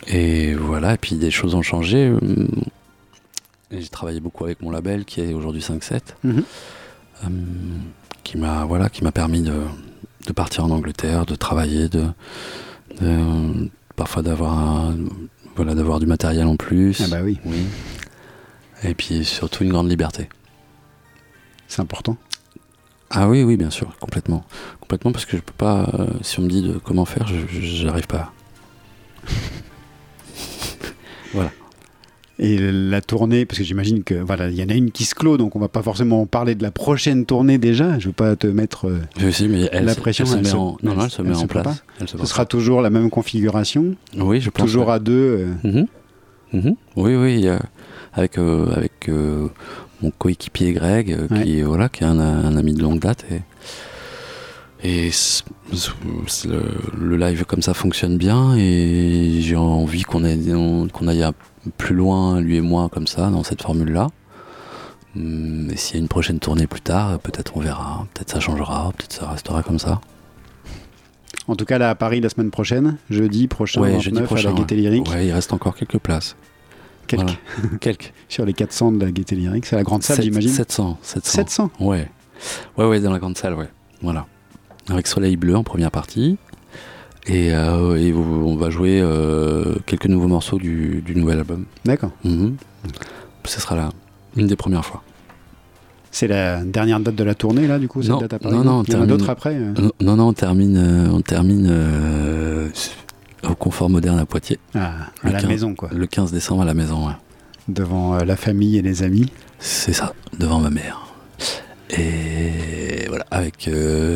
Et 0.08 0.54
voilà, 0.56 0.94
et 0.96 0.98
puis 0.98 1.16
des 1.16 1.32
choses 1.32 1.56
ont 1.56 1.62
changé. 1.62 2.14
J'ai 3.72 3.88
travaillé 3.88 4.20
beaucoup 4.20 4.44
avec 4.46 4.62
mon 4.62 4.72
label, 4.72 5.06
qui 5.06 5.22
est 5.22 5.34
aujourd'hui 5.34 5.62
5-7, 5.62 6.02
Mhm. 6.24 6.44
euh, 7.24 7.28
qui 8.24 8.38
m'a 8.38 8.66
voilà, 8.66 8.90
qui 8.90 9.04
m'a 9.04 9.12
permis 9.12 9.42
de, 9.42 9.54
de 10.28 10.34
partir 10.34 10.66
en 10.66 10.72
Angleterre, 10.72 11.26
de 11.26 11.36
travailler, 11.36 11.88
de, 11.90 12.06
de- 13.02 13.70
parfois 13.96 14.22
d'avoir 14.22 14.94
voilà, 15.56 15.74
d'avoir 15.76 16.00
du 16.00 16.06
matériel 16.06 16.46
en 16.48 16.58
plus. 16.58 17.02
Ah 17.02 17.08
bah 17.10 17.22
oui, 17.24 17.40
Oui. 17.46 17.66
Et 18.84 18.94
puis 18.94 19.24
surtout 19.26 19.64
une 19.64 19.72
grande 19.72 19.90
liberté. 19.90 20.30
c'est 21.68 21.82
important. 21.82 22.18
Ah 23.10 23.30
oui, 23.30 23.44
oui, 23.44 23.56
bien 23.56 23.70
sûr, 23.70 23.96
complètement. 24.00 24.44
Complètement 24.82 25.12
parce 25.12 25.26
que 25.26 25.38
je 25.38 25.42
peux 25.42 25.54
pas, 25.56 25.90
euh, 25.94 26.08
si 26.22 26.40
on 26.40 26.44
me 26.44 26.50
dit 26.50 26.62
de 26.62 26.74
comment 26.78 27.06
faire, 27.06 27.26
je 27.28 27.36
j'arrive 27.62 28.08
pas. 28.08 28.34
Et 32.38 32.58
la 32.60 33.00
tournée, 33.00 33.46
parce 33.46 33.60
que 33.60 33.64
j'imagine 33.64 34.04
que 34.04 34.16
voilà, 34.16 34.50
il 34.50 34.56
y 34.56 34.64
en 34.64 34.68
a 34.68 34.74
une 34.74 34.92
qui 34.92 35.06
se 35.06 35.16
clôt, 35.16 35.38
donc 35.38 35.56
on 35.56 35.60
va 35.60 35.70
pas 35.70 35.82
forcément 35.82 36.26
parler 36.26 36.54
de 36.56 36.64
la 36.64 36.72
prochaine 36.72 37.26
tournée 37.26 37.58
déjà. 37.58 37.98
Je 37.98 38.08
veux 38.08 38.14
pas 38.14 38.36
te 38.36 38.48
mettre. 38.48 38.88
euh, 38.90 39.00
mais 39.48 39.70
elle, 39.72 39.86
La 39.86 39.96
pression, 39.96 40.26
elle 40.26 40.32
se 40.32 40.36
elle 40.38 40.44
met 40.44 40.52
en, 40.54 40.78
non, 40.84 41.02
elle 41.04 41.10
se 41.10 41.22
met 41.22 41.34
en 41.36 41.48
place. 41.48 41.84
Elle 42.02 42.10
se 42.10 42.18
ce 42.18 42.26
sera 42.26 42.46
toujours 42.46 42.82
la 42.82 42.90
même 42.90 43.10
configuration, 43.10 43.96
Oui, 44.18 44.42
je 44.42 44.50
pense. 44.50 44.66
toujours 44.66 44.92
à 44.92 45.00
deux. 45.00 45.48
euh, 45.64 45.70
Mhm. 45.72 45.88
Mhm. 46.54 46.76
Oui, 46.98 47.16
oui, 47.16 47.48
euh, 47.48 47.58
avec 48.14 48.38
euh, 48.38 48.70
avec 48.76 49.10
mon 50.02 50.12
coéquipier 50.12 50.74
Greg, 50.74 51.18
qui 51.42 51.60
est 51.60 51.64
voilà, 51.64 51.88
qui 51.88 52.04
est 52.04 52.08
un, 52.08 52.20
un 52.20 52.58
ami 52.58 52.74
de 52.74 52.82
longue 52.82 53.00
date 53.00 53.26
et 54.84 55.10
le, 56.48 56.62
le 57.00 57.18
live 57.18 57.46
comme 57.46 57.62
ça 57.62 57.74
fonctionne 57.74 58.18
bien 58.18 58.56
et 58.58 59.40
j'ai 59.42 59.56
envie 59.56 60.04
qu'on 60.04 60.24
aille 60.24 60.54
on- 60.54 60.88
qu'on 60.90 61.08
aille 61.08 61.24
un- 61.24 61.34
plus 61.78 61.96
loin 61.96 62.40
lui 62.42 62.58
et 62.58 62.62
moi 62.62 62.90
comme 62.90 63.08
ça 63.08 63.30
dans 63.30 63.44
cette 63.44 63.62
formule 63.62 63.92
là. 63.92 64.08
Et 65.18 65.78
s'il 65.78 65.96
y 65.96 65.98
a 65.98 66.02
une 66.02 66.10
prochaine 66.10 66.40
tournée 66.40 66.68
plus 66.68 66.82
tard, 66.82 67.20
peut-être 67.20 67.56
on 67.56 67.62
verra, 67.62 68.06
peut-être 68.14 68.30
ça 68.32 68.40
changera, 68.42 68.92
peut-être 68.98 69.14
ça 69.14 69.30
restera 69.30 69.64
comme 69.64 69.80
ça. 69.80 70.02
En 71.48 71.56
tout 71.56 71.64
cas, 71.66 71.78
là 71.78 71.90
à 71.92 71.96
Paris 71.96 72.20
la 72.22 72.30
semaine 72.30 72.52
prochaine, 72.52 72.98
jeudi 73.10 73.48
prochain, 73.48 73.80
Ouais, 73.82 73.92
29, 73.92 74.04
jeudi 74.04 74.20
à 74.20 74.24
prochain. 74.24 74.50
la 74.50 74.56
Gaieté. 74.56 74.76
Lyrique. 74.76 75.10
Ouais, 75.10 75.28
il 75.28 75.32
reste 75.32 75.54
encore 75.54 75.76
quelques 75.76 76.00
places. 76.00 76.36
Quelques. 77.08 77.22
Voilà. 77.24 77.78
Quelques. 77.80 78.14
Sur 78.28 78.46
les 78.46 78.54
400 78.54 78.94
de 78.94 79.06
la 79.06 79.12
Gaieté 79.12 79.36
Lyrique, 79.36 79.68
c'est 79.68 79.76
la 79.76 79.84
grande 79.84 80.02
salle, 80.04 80.22
j'imagine. 80.22 80.50
700, 80.50 80.98
700. 81.04 81.32
700 81.32 81.72
Ouais. 81.80 82.10
Ouais, 82.78 82.86
ouais, 82.86 83.00
dans 83.00 83.12
la 83.14 83.20
grande 83.20 83.38
salle, 83.38 83.54
ouais. 83.54 83.70
Voilà. 84.02 84.26
Avec 84.90 85.06
Soleil 85.08 85.38
Bleu 85.38 85.56
en 85.56 85.64
première 85.64 85.92
partie. 85.92 86.38
Et, 87.28 87.54
euh, 87.54 87.96
et 87.96 88.14
on 88.14 88.56
va 88.56 88.70
jouer 88.70 89.00
euh, 89.02 89.76
quelques 89.86 90.06
nouveaux 90.06 90.28
morceaux 90.28 90.58
du, 90.60 91.02
du 91.06 91.16
nouvel 91.16 91.40
album. 91.40 91.66
D'accord. 91.84 92.12
Mhm. 92.24 92.56
Ce 93.46 93.60
sera 93.60 93.76
là, 93.76 93.90
une 94.36 94.48
des 94.48 94.56
premières 94.56 94.86
fois. 94.86 95.02
C'est 96.12 96.28
la 96.28 96.64
dernière 96.64 97.00
date 97.00 97.16
de 97.16 97.24
la 97.24 97.36
tournée, 97.36 97.68
là, 97.68 97.78
du 97.80 97.88
coup, 97.88 98.02
cette 98.02 98.12
Non, 98.12 98.20
date 98.20 98.34
à 98.34 98.40
Paris? 98.40 98.56
non, 98.56 98.64
non, 98.64 98.72
on 98.80 98.84
Il 98.84 98.94
y 98.94 98.96
en 98.96 99.00
a 99.02 99.06
termine- 99.06 99.08
d'autres 99.08 99.30
après 99.30 99.56
euh? 99.56 99.74
Non, 100.02 100.16
non, 100.16 100.28
on 100.30 100.34
termine, 100.34 101.10
on 101.12 101.22
termine 101.22 102.70
au 103.44 103.56
Confort 103.56 103.90
Moderne 103.90 104.20
à 104.20 104.26
Poitiers. 104.26 104.60
Ah, 104.76 104.94
à 105.24 105.30
la 105.32 105.40
15 105.42 105.50
maison, 105.50 105.76
quoi. 105.76 105.90
Le 105.94 106.06
15 106.08 106.32
décembre 106.32 106.62
à 106.62 106.66
la 106.66 106.74
maison, 106.74 107.08
ouais. 107.08 107.14
Devant 107.68 108.16
la 108.24 108.36
famille 108.36 108.78
et 108.78 108.82
les 108.82 109.04
amis. 109.04 109.32
C'est 109.60 109.94
ça, 109.94 110.14
devant 110.40 110.60
ma 110.60 110.70
mère. 110.70 111.08
Et 111.90 113.08
voilà, 113.10 113.26
avec 113.32 113.70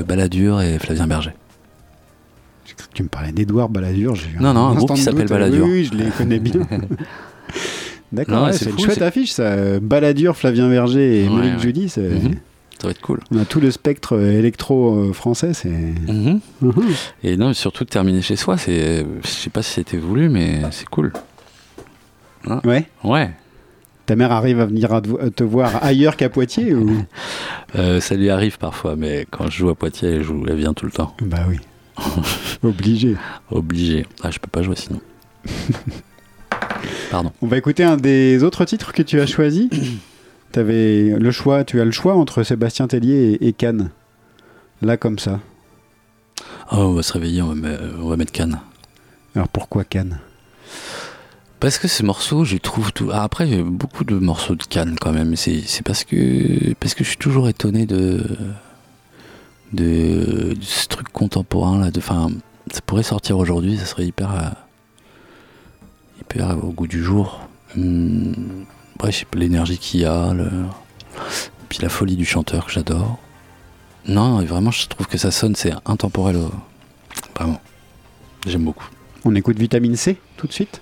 Balladur 0.07 0.61
et 0.61 0.77
Flavien 0.79 1.07
Berger. 1.07 1.31
Tu 2.93 3.03
me 3.03 3.07
parlais 3.07 3.31
d'Edouard 3.31 3.69
Balladur. 3.69 4.13
Non, 4.39 4.53
non, 4.53 4.59
un 4.67 4.69
instant 4.71 4.85
groupe 4.85 4.97
qui 4.97 5.01
s'appelle. 5.03 5.27
Balladur. 5.27 5.65
Oui, 5.65 5.71
oui, 5.71 5.85
je 5.85 5.93
les 5.97 6.09
connais 6.17 6.39
bien. 6.39 6.61
D'accord, 8.11 8.45
ouais, 8.45 8.53
c'est 8.53 8.69
une 8.71 8.79
chouette 8.79 9.01
affiche, 9.01 9.31
ça. 9.31 9.79
Balladur, 9.79 10.35
Flavien 10.35 10.67
Berger 10.69 11.23
et 11.23 11.27
Ouais, 11.27 11.29
Monique 11.29 11.53
ouais. 11.55 11.59
Judy. 11.59 11.89
c'est- 11.89 12.01
Mhm. 12.01 12.35
Ça 12.81 12.87
va 12.87 12.91
être 12.91 13.01
cool. 13.01 13.19
On 13.31 13.37
a 13.37 13.43
tout 13.43 13.59
le 13.59 13.71
spectre 13.71 14.15
euh, 14.15 14.39
électro 14.39 14.95
euh, 15.09 15.13
français. 15.13 15.53
C'est. 15.53 15.67
Mhm. 15.69 16.39
Mhm. 16.61 16.73
Et 17.23 17.35
non, 17.35 17.53
surtout 17.53 17.83
de 17.83 17.89
terminer 17.89 18.21
chez 18.21 18.37
soi, 18.37 18.57
c'est, 18.57 19.05
je 19.23 19.27
sais 19.27 19.49
pas 19.49 19.61
si 19.61 19.73
c'était 19.73 19.97
voulu, 19.97 20.29
mais 20.29 20.61
c'est 20.71 20.87
cool. 20.87 21.11
Ouais. 22.63 22.87
Ouais. 23.03 23.31
Ta 24.05 24.15
mère 24.15 24.31
arrive 24.31 24.59
à 24.61 24.65
venir 24.65 24.91
à 24.93 25.01
te- 25.01 25.27
te 25.29 25.43
voir 25.43 25.83
ailleurs 25.83 26.15
qu'à 26.17 26.29
Poitiers 26.29 26.73
ou... 26.73 26.89
Euh, 27.75 27.99
ça 27.99 28.15
lui 28.15 28.31
arrive 28.31 28.57
parfois, 28.57 28.95
mais 28.95 29.27
quand 29.29 29.47
je 29.47 29.57
joue 29.59 29.69
à 29.69 29.75
Poitiers, 29.75 30.09
elle, 30.13 30.23
joue, 30.23 30.43
elle 30.47 30.55
vient 30.57 30.73
tout 30.73 30.87
le 30.87 30.91
temps. 30.91 31.15
Bah 31.21 31.45
oui. 31.47 31.57
Obligé. 32.63 33.15
Obligé. 33.51 34.05
Ah, 34.23 34.31
je 34.31 34.39
peux 34.39 34.47
pas 34.49 34.61
jouer 34.63 34.75
sinon. 34.75 35.01
Pardon. 37.11 37.31
On 37.41 37.47
va 37.47 37.57
écouter 37.57 37.83
un 37.83 37.97
des 37.97 38.43
autres 38.43 38.65
titres 38.65 38.93
que 38.93 39.01
tu 39.01 39.19
as 39.19 39.25
choisi. 39.25 39.69
Avais 40.55 41.15
le 41.17 41.31
choix, 41.31 41.63
tu 41.63 41.79
as 41.79 41.85
le 41.85 41.91
choix 41.91 42.15
entre 42.15 42.43
Sébastien 42.43 42.87
Tellier 42.87 43.37
et, 43.41 43.47
et 43.47 43.53
Cannes. 43.53 43.91
Là 44.81 44.97
comme 44.97 45.19
ça. 45.19 45.39
Oh, 46.71 46.77
on 46.77 46.93
va 46.93 47.03
se 47.03 47.13
réveiller, 47.13 47.41
on 47.41 47.49
va, 47.49 47.55
me- 47.55 47.95
on 48.01 48.09
va 48.09 48.17
mettre 48.17 48.31
Cannes. 48.31 48.59
Alors 49.35 49.47
pourquoi 49.47 49.83
Cannes? 49.83 50.19
Parce 51.59 51.77
que 51.77 51.87
ces 51.87 52.03
morceaux, 52.03 52.45
je 52.45 52.57
trouve 52.57 52.93
tout. 52.93 53.09
Ah, 53.11 53.23
après, 53.23 53.47
j'ai 53.47 53.61
beaucoup 53.61 54.03
de 54.05 54.15
morceaux 54.15 54.55
de 54.55 54.63
Cannes 54.63 54.95
quand 54.99 55.11
même. 55.11 55.35
C'est, 55.35 55.59
c'est 55.65 55.83
parce 55.83 56.03
que 56.03 56.73
parce 56.79 56.93
que 56.93 57.03
je 57.03 57.09
suis 57.09 57.17
toujours 57.17 57.49
étonné 57.49 57.85
de 57.85 58.23
de, 59.73 60.55
ce 60.61 60.87
truc 60.87 61.09
contemporain 61.09 61.79
là. 61.79 61.91
De, 61.91 62.01
ça 62.01 62.81
pourrait 62.85 63.03
sortir 63.03 63.37
aujourd'hui, 63.37 63.77
ça 63.77 63.85
serait 63.85 64.05
hyper 64.05 64.31
euh, 64.33 64.49
hyper 66.21 66.63
au 66.63 66.71
goût 66.71 66.87
du 66.87 67.03
jour. 67.03 67.41
Après, 68.95 69.11
je 69.11 69.17
sais 69.19 69.25
l'énergie 69.33 69.77
qu'il 69.77 70.01
y 70.01 70.05
a, 70.05 70.33
puis 71.69 71.79
la 71.81 71.89
folie 71.89 72.15
du 72.15 72.25
chanteur 72.25 72.65
que 72.65 72.71
j'adore. 72.71 73.17
Non, 74.07 74.43
vraiment, 74.43 74.71
je 74.71 74.87
trouve 74.87 75.07
que 75.07 75.17
ça 75.17 75.31
sonne, 75.31 75.55
c'est 75.55 75.73
intemporel. 75.85 76.37
Vraiment, 77.35 77.61
j'aime 78.47 78.65
beaucoup. 78.65 78.87
On 79.25 79.35
écoute 79.35 79.59
Vitamine 79.59 79.95
C 79.95 80.17
tout 80.37 80.47
de 80.47 80.53
suite 80.53 80.81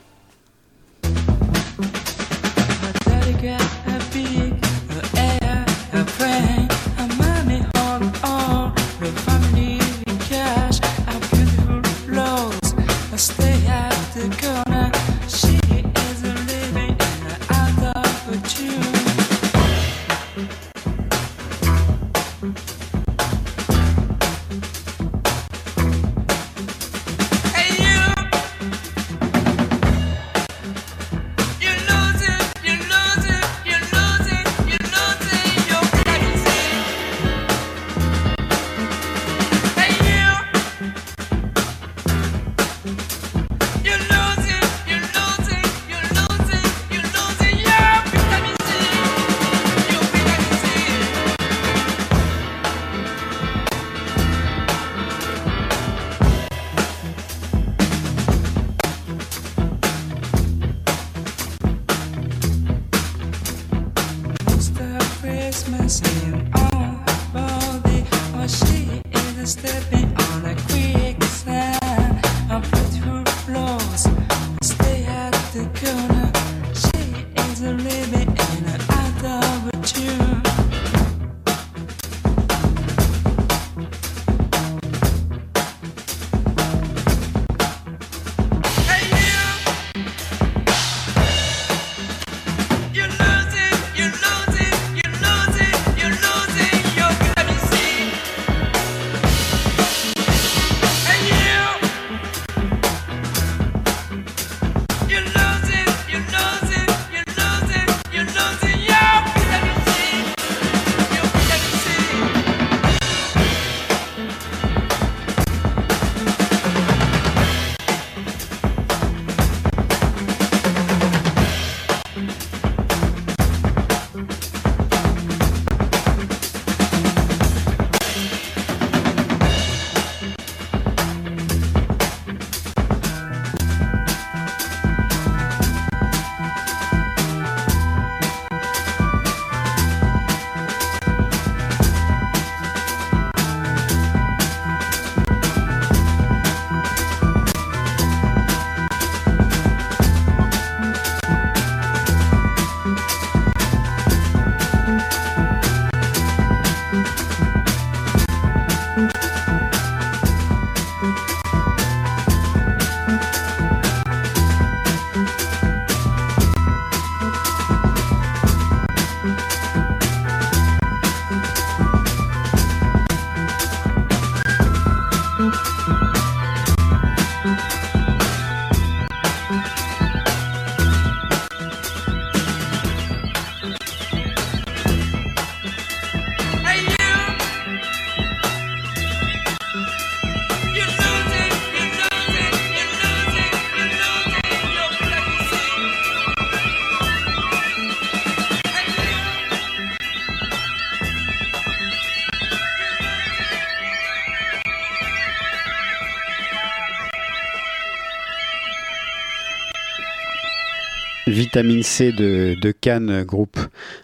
Vitamine 211.58 211.82
C 211.82 212.12
de, 212.12 212.56
de 212.62 212.72
Cannes, 212.72 213.24
groupe 213.24 213.58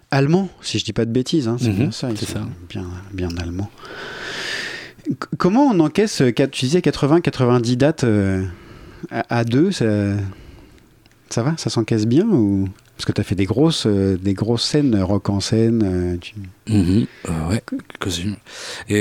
allemand, 0.10 0.49
si 0.62 0.80
je 0.80 0.86
dis 0.86 0.91
pas 0.93 1.06
de 1.06 1.12
bêtises, 1.12 1.47
hein, 1.47 1.58
c'est 1.60 1.68
Mhm, 1.70 1.76
bien 1.76 1.91
ça, 1.91 2.10
ils 2.10 2.18
c'est 2.18 2.26
sont 2.26 2.34
ça. 2.39 2.47
Bien, 2.68 2.86
bien 3.14 3.30
allemand. 3.38 3.70
C- 5.06 5.14
Comment 5.38 5.68
on 5.68 5.80
encaisse, 5.80 6.22
euh, 6.22 6.32
tu 6.32 6.66
disais 6.66 6.80
80-90 6.80 7.78
dates 7.78 8.06
euh, 8.06 8.43
à, 9.12 9.38
à 9.38 9.43
deux, 9.43 9.72
ça, 9.72 9.86
ça 11.30 11.43
va, 11.43 11.54
ça 11.58 11.70
s'encaisse 11.70 12.08
bien 12.08 12.26
ou? 12.26 12.68
Parce 12.97 13.06
que 13.06 13.12
tu 13.12 13.22
as 13.22 13.24
fait 13.24 13.36
des 13.36 13.45
grosses, 13.45 13.86
euh, 13.86 14.18
des 14.18 14.34
grosses 14.34 14.64
scènes, 14.66 14.95
euh, 14.95 15.06
rock 15.06 15.30
en 15.30 15.39
scène. 15.39 15.84
euh, 15.86 16.18
tu- 16.20 16.34
Mhm, 16.68 17.06
euh, 17.30 17.49
ouais. 17.49 17.62
Et 18.89 18.95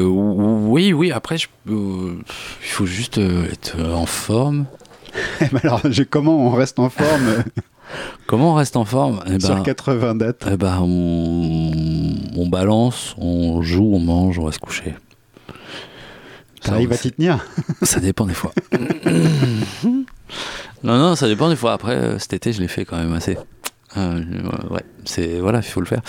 euh, 0.00 0.02
oui, 0.04 0.92
oui, 0.92 1.10
après, 1.10 1.38
je- 1.38 1.48
euh, 1.70 2.16
il 2.60 2.68
faut 2.68 2.84
juste 2.86 3.16
euh, 3.16 3.46
être 3.50 3.80
en 3.82 4.04
forme. 4.04 4.66
Alors, 5.62 5.80
je- 5.90 6.02
comment 6.02 6.46
on 6.46 6.50
reste 6.50 6.78
en 6.78 6.90
forme? 6.90 7.28
euh, 7.28 7.42
Comment 8.26 8.52
on 8.52 8.54
reste 8.54 8.76
en 8.76 8.84
forme? 8.84 9.22
Eh 9.26 9.40
sur 9.40 9.54
ben, 9.54 9.62
80 9.62 10.14
dates 10.16 10.46
eh 10.50 10.56
ben, 10.56 10.78
on, 10.80 11.70
on 12.36 12.46
balance, 12.46 13.14
on 13.18 13.62
joue, 13.62 13.92
on 13.94 13.98
mange, 13.98 14.38
on 14.38 14.44
va 14.44 14.52
se 14.52 14.58
coucher. 14.58 14.94
Ça, 16.60 16.70
T'arrives 16.70 16.92
à 16.92 16.96
t'y 16.96 17.12
tenir 17.12 17.44
Ça 17.82 18.00
dépend 18.00 18.26
des 18.26 18.34
fois. 18.34 18.52
non, 19.84 20.04
non, 20.82 21.14
ça 21.14 21.28
dépend 21.28 21.50
des 21.50 21.56
fois. 21.56 21.74
Après, 21.74 21.94
euh, 21.94 22.18
cet 22.18 22.32
été, 22.32 22.52
je 22.52 22.62
l'ai 22.62 22.68
fait 22.68 22.86
quand 22.86 22.96
même 22.96 23.12
assez. 23.12 23.36
Euh, 23.96 24.22
ouais, 24.70 24.82
c'est 25.04 25.38
voilà, 25.40 25.58
il 25.58 25.64
faut 25.64 25.80
le 25.80 25.86
faire. 25.86 26.00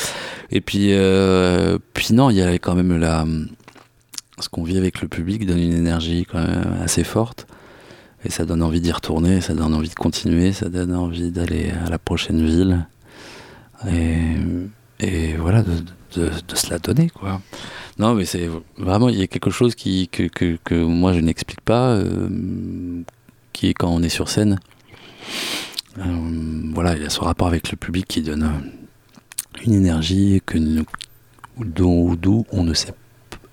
Et 0.51 0.61
puis, 0.61 0.93
euh, 0.93 1.77
puis 1.93 2.13
non, 2.13 2.29
il 2.29 2.37
y 2.37 2.41
a 2.41 2.53
quand 2.53 2.73
même 2.73 2.97
la, 2.97 3.25
ce 4.39 4.49
qu'on 4.49 4.63
vit 4.63 4.77
avec 4.77 5.01
le 5.01 5.07
public 5.07 5.45
donne 5.45 5.59
une 5.59 5.73
énergie 5.73 6.25
quand 6.29 6.39
même 6.39 6.77
assez 6.83 7.03
forte. 7.03 7.47
Et 8.25 8.31
ça 8.31 8.43
donne 8.45 8.63
envie 8.63 8.81
d'y 8.81 8.91
retourner, 8.91 9.39
ça 9.39 9.53
donne 9.53 9.73
envie 9.73 9.89
de 9.89 9.93
continuer, 9.95 10.51
ça 10.51 10.67
donne 10.67 10.95
envie 10.95 11.31
d'aller 11.31 11.71
à 11.85 11.89
la 11.89 11.99
prochaine 11.99 12.43
ville. 12.43 12.85
Et, 14.99 15.35
voilà, 15.37 15.63
de, 15.63 16.31
se 16.53 16.69
la 16.69 16.79
donner, 16.79 17.09
quoi. 17.09 17.41
Non, 17.99 18.15
mais 18.15 18.25
c'est 18.25 18.49
vraiment, 18.77 19.09
il 19.09 19.19
y 19.19 19.21
a 19.21 19.27
quelque 19.27 19.51
chose 19.51 19.75
qui, 19.75 20.07
que, 20.07 20.23
que, 20.27 20.83
moi 20.83 21.13
je 21.13 21.19
n'explique 21.19 21.61
pas, 21.61 21.91
euh, 21.91 22.29
qui 23.53 23.67
est 23.67 23.73
quand 23.73 23.89
on 23.89 24.01
est 24.01 24.09
sur 24.09 24.27
scène. 24.29 24.59
Euh, 25.99 26.03
voilà, 26.73 26.95
il 26.95 27.03
y 27.03 27.05
a 27.05 27.09
ce 27.09 27.19
rapport 27.21 27.47
avec 27.47 27.71
le 27.71 27.77
public 27.77 28.05
qui 28.07 28.21
donne 28.21 28.49
une 29.63 29.73
énergie 29.73 30.41
que 30.45 30.57
dont- 31.57 32.15
d'où 32.15 32.45
on 32.51 32.63
ne 32.63 32.73
sait 32.73 32.93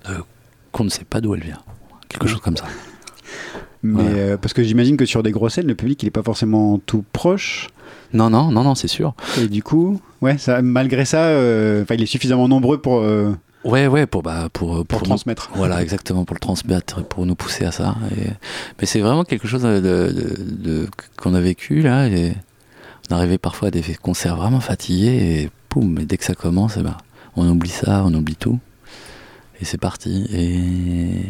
euh, 0.09 0.19
qu'on 0.73 0.83
ne 0.83 0.89
sait 0.89 1.05
pas 1.05 1.21
d'où 1.21 1.35
elle 1.35 1.43
vient. 1.43 1.61
Quelque 2.09 2.27
chose 2.27 2.41
comme 2.41 2.57
ça. 2.57 2.65
Mais 3.83 4.01
Voilà. 4.03 4.17
euh, 4.17 4.37
parce 4.37 4.53
que 4.53 4.63
j'imagine 4.63 4.95
que 4.97 5.05
sur 5.05 5.23
des 5.23 5.31
grosses 5.31 5.55
scènes, 5.55 5.67
le 5.67 5.75
public 5.75 6.01
il 6.03 6.07
est 6.07 6.11
pas 6.11 6.23
forcément 6.23 6.79
tout 6.85 7.03
proche. 7.13 7.67
Non, 8.13 8.29
non, 8.29 8.49
non, 8.51 8.63
non, 8.63 8.75
c'est 8.75 8.87
sûr. 8.87 9.13
Et 9.41 9.47
du 9.47 9.61
coup, 9.61 9.99
ouais, 10.21 10.37
ça, 10.37 10.61
malgré 10.61 11.03
ça, 11.03 11.25
euh, 11.25 11.83
il 11.91 12.01
est 12.01 12.05
suffisamment 12.05 12.47
nombreux 12.47 12.77
pour, 12.79 12.99
euh, 13.01 13.31
Ouais, 13.65 13.87
ouais, 13.87 14.05
pour, 14.05 14.23
bah, 14.23 14.49
pour, 14.51 14.69
pour, 14.75 14.85
pour 14.85 14.99
nous- 14.99 15.05
transmettre. 15.05 15.49
Voilà, 15.55 15.81
exactement, 15.81 16.25
pour 16.25 16.33
le 16.35 16.39
transmettre, 16.39 17.03
pour 17.05 17.25
nous 17.25 17.35
pousser 17.35 17.63
à 17.65 17.71
ça. 17.71 17.95
Et- 18.17 18.29
mais 18.79 18.85
c'est 18.85 18.99
vraiment 18.99 19.23
quelque 19.23 19.47
chose 19.47 19.63
de, 19.63 19.79
de- 19.79 20.35
de- 20.39 20.87
qu'on 21.17 21.33
a 21.33 21.39
vécu 21.39 21.81
là. 21.81 22.07
Et 22.07 22.33
on 23.09 23.15
arrivait 23.15 23.37
parfois 23.37 23.69
à 23.69 23.71
des 23.71 23.81
concerts 24.01 24.35
vraiment 24.35 24.59
fatigués 24.59 25.41
et 25.43 25.49
poum, 25.69 25.97
et 25.99 26.05
dès 26.05 26.17
que 26.17 26.25
ça 26.25 26.35
commence, 26.35 26.75
eh 26.77 26.83
ben, 26.83 26.95
on 27.35 27.47
oublie 27.49 27.69
ça, 27.69 28.03
on 28.05 28.13
oublie 28.13 28.35
tout. 28.35 28.59
Et 29.61 29.65
c'est 29.65 29.77
parti. 29.77 30.25
Et 30.33 31.25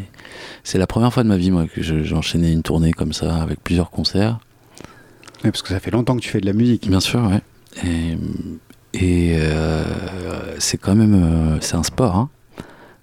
c'est 0.63 0.77
la 0.77 0.87
première 0.87 1.13
fois 1.13 1.23
de 1.23 1.27
ma 1.29 1.37
vie, 1.37 1.51
moi, 1.51 1.65
que 1.67 1.81
je- 1.83 2.03
j'ai 2.03 2.15
enchaîné 2.15 2.51
une 2.51 2.63
tournée 2.63 2.91
comme 2.93 3.13
ça, 3.13 3.35
avec 3.41 3.59
plusieurs 3.63 3.91
concerts. 3.91 4.39
Ouais, 5.43 5.51
parce 5.51 5.61
que 5.61 5.69
ça 5.69 5.79
fait 5.79 5.91
longtemps 5.91 6.15
que 6.15 6.21
tu 6.21 6.29
fais 6.29 6.39
de 6.39 6.45
la 6.45 6.53
musique. 6.53 6.87
Bien 6.89 6.99
sûr, 7.01 7.21
ouais. 7.23 7.41
Et, 7.83 8.17
et, 8.93 9.35
euh, 9.39 9.83
c'est 10.59 10.77
quand 10.77 10.95
même, 10.95 11.13
euh, 11.15 11.57
c'est 11.61 11.75
un 11.75 11.83
sport. 11.83 12.15
hein. 12.15 12.29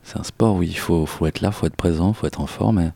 C'est 0.05 0.19
un 0.19 0.25
sport 0.25 0.57
où 0.57 0.63
il 0.63 0.77
faut, 0.77 1.07
faut 1.07 1.27
être 1.27 1.41
là, 1.41 1.53
faut 1.53 1.67
être 1.67 1.77
présent, 1.77 2.13
faut 2.13 2.27
être 2.27 2.41
en 2.41 2.47
forme. 2.47 2.81
et- 2.81 2.91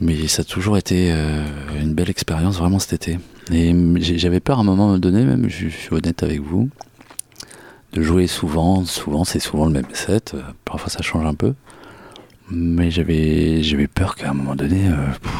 mais 0.00 0.26
ça 0.28 0.42
a 0.42 0.44
toujours 0.44 0.76
été 0.76 1.10
euh, 1.10 1.42
une 1.80 1.94
belle 1.94 2.10
expérience, 2.10 2.58
vraiment 2.58 2.78
cet 2.78 2.92
été. 2.92 3.18
Et 3.50 3.74
j'avais 4.00 4.40
peur 4.40 4.58
à 4.58 4.60
un 4.60 4.64
moment 4.64 4.96
donné, 4.98 5.24
même, 5.24 5.48
je, 5.48 5.68
je 5.68 5.76
suis 5.76 5.94
honnête 5.94 6.22
avec 6.22 6.40
vous, 6.40 6.68
de 7.96 8.02
jouer 8.02 8.26
souvent. 8.26 8.84
Souvent, 8.84 9.24
c'est 9.24 9.38
souvent 9.40 9.64
le 9.66 9.72
même 9.72 9.86
set. 9.94 10.32
euh, 10.34 10.42
Parfois, 10.64 10.90
ça 10.90 11.02
change 11.02 11.24
un 11.24 11.34
peu. 11.34 11.54
Mais 12.50 12.90
j'avais, 12.90 13.62
j'avais 13.62 13.86
peur 13.88 14.14
qu'à 14.14 14.30
un 14.30 14.34
moment 14.34 14.54
donné, 14.54 14.86
euh, 14.88 14.94
pff, 15.22 15.32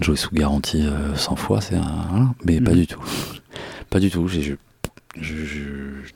jouer 0.00 0.16
sous 0.16 0.30
garantie 0.34 0.86
euh, 0.86 1.14
100 1.14 1.36
fois, 1.36 1.60
c'est 1.60 1.76
un. 1.76 2.34
Mais 2.44 2.60
pas 2.60 2.70
Mhm. 2.72 2.76
du 2.78 2.86
tout. 2.86 3.00
Pas 3.90 4.00
du 4.00 4.10
tout. 4.10 4.26
J'ai 4.26 4.56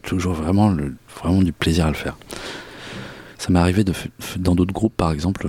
toujours 0.02 0.32
vraiment, 0.34 0.70
le, 0.70 0.94
vraiment 1.20 1.42
du 1.42 1.52
plaisir 1.52 1.86
à 1.86 1.88
le 1.88 1.94
faire. 1.94 2.16
ça 3.38 3.52
m'est 3.52 3.58
arrivé 3.58 3.84
de, 3.84 3.92
dans 4.38 4.54
d'autres 4.54 4.72
groupes, 4.72 4.96
par 4.96 5.12
exemple, 5.12 5.48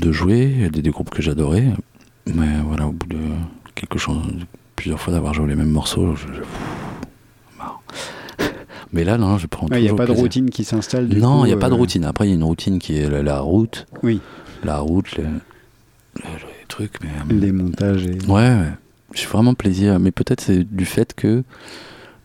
de 0.00 0.12
jouer, 0.12 0.70
des, 0.72 0.80
des 0.80 0.90
groupes 0.90 1.10
que 1.10 1.20
j'adorais, 1.20 1.66
mais 2.26 2.60
voilà, 2.64 2.86
au 2.86 2.92
bout 2.92 3.06
de 3.08 3.18
quelque 3.74 3.98
chose, 3.98 4.22
plusieurs 4.76 4.98
fois 5.00 5.12
d'avoir 5.12 5.34
joué 5.34 5.48
les 5.48 5.56
mêmes 5.56 5.70
morceaux, 5.70 6.14
je. 6.16 6.26
Mais 8.92 9.04
là, 9.04 9.16
non, 9.18 9.38
je 9.38 9.46
prends 9.46 9.66
Il 9.72 9.80
n'y 9.80 9.88
a 9.88 9.94
pas 9.94 10.02
de 10.02 10.08
plaisir. 10.08 10.22
routine 10.22 10.50
qui 10.50 10.64
s'installe 10.64 11.06
Non, 11.08 11.44
il 11.44 11.48
n'y 11.48 11.54
a 11.54 11.56
pas 11.56 11.68
de 11.70 11.74
euh, 11.74 11.78
routine. 11.78 12.04
Après, 12.04 12.26
il 12.26 12.30
y 12.30 12.32
a 12.32 12.36
une 12.36 12.44
routine 12.44 12.78
qui 12.78 12.96
est 12.98 13.08
la, 13.08 13.22
la 13.22 13.40
route. 13.40 13.86
Oui. 14.02 14.20
La 14.64 14.78
route, 14.78 15.16
le- 15.16 15.24
le- 15.24 16.20
les 16.24 16.66
trucs, 16.68 17.02
mais. 17.02 17.08
euh, 17.08 17.38
Les 17.40 17.52
montages 17.52 18.06
et... 18.06 18.18
Ouais, 18.28 18.40
ouais. 18.50 18.72
j'ai 19.14 19.26
vraiment 19.26 19.54
plaisir. 19.54 19.98
Mais 19.98 20.10
peut-être 20.10 20.40
c'est 20.42 20.64
du 20.64 20.84
fait 20.84 21.14
que, 21.14 21.42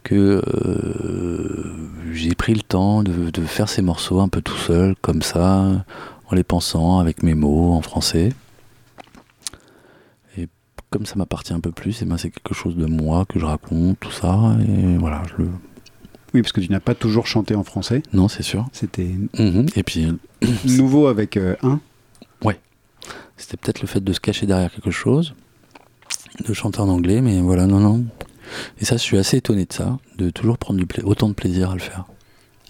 que 0.04 0.42
euh, 0.46 1.74
j'ai 2.12 2.36
pris 2.36 2.54
le 2.54 2.62
temps 2.62 3.02
de, 3.02 3.30
de 3.30 3.42
faire 3.44 3.70
ces 3.70 3.82
morceaux 3.82 4.20
un 4.20 4.28
peu 4.28 4.42
tout 4.42 4.58
seul, 4.58 4.96
comme 5.02 5.22
ça, 5.22 5.86
en 6.30 6.36
les 6.36 6.44
pensant 6.44 7.00
avec 7.00 7.24
mes 7.24 7.34
mots 7.34 7.72
en 7.74 7.82
français. 7.82 8.34
Et 10.38 10.48
comme 10.90 11.06
ça 11.06 11.16
m'appartient 11.16 11.54
un 11.54 11.60
peu 11.62 11.72
plus, 11.72 12.02
et 12.02 12.06
ben 12.06 12.18
c'est 12.18 12.30
quelque 12.30 12.54
chose 12.54 12.76
de 12.76 12.86
moi 12.86 13.26
que 13.26 13.40
je 13.40 13.46
raconte, 13.46 14.00
tout 14.02 14.12
ça. 14.12 14.58
Et 14.68 14.98
voilà, 14.98 15.24
je 15.30 15.44
le. 15.44 15.50
Oui, 16.34 16.42
parce 16.42 16.52
que 16.52 16.60
tu 16.62 16.72
n'as 16.72 16.80
pas 16.80 16.94
toujours 16.96 17.26
chanté 17.28 17.56
en 17.56 17.64
français. 17.64 18.04
Non, 18.14 18.28
c'est 18.28 18.44
sûr. 18.44 18.66
C'était 18.74 19.10
Mhm. 19.40 19.66
Et 19.76 19.84
puis, 19.84 20.08
nouveau 20.66 21.08
avec 21.08 21.38
euh, 21.38 21.56
un. 21.64 21.80
C'était 23.40 23.56
peut-être 23.58 23.82
le 23.82 23.88
fait 23.88 24.04
de 24.04 24.12
se 24.14 24.20
cacher 24.20 24.48
derrière 24.48 24.72
quelque 24.72 24.90
chose, 24.90 25.36
de 26.44 26.54
chanter 26.54 26.80
en 26.80 26.90
anglais, 26.90 27.22
mais 27.22 27.40
voilà, 27.40 27.68
non, 27.68 27.80
non. 27.80 28.04
Et 28.82 28.86
ça, 28.86 28.98
je 28.98 29.02
suis 29.04 29.18
assez 29.18 29.38
étonné 29.38 29.66
de 29.66 29.74
ça, 29.74 30.00
de 30.18 30.32
toujours 30.32 30.58
prendre 30.58 30.80
du 30.80 30.88
pla- 30.88 31.06
autant 31.06 31.30
de 31.30 31.34
plaisir 31.36 31.70
à 31.70 31.74
le 31.76 31.80
faire. 31.80 32.06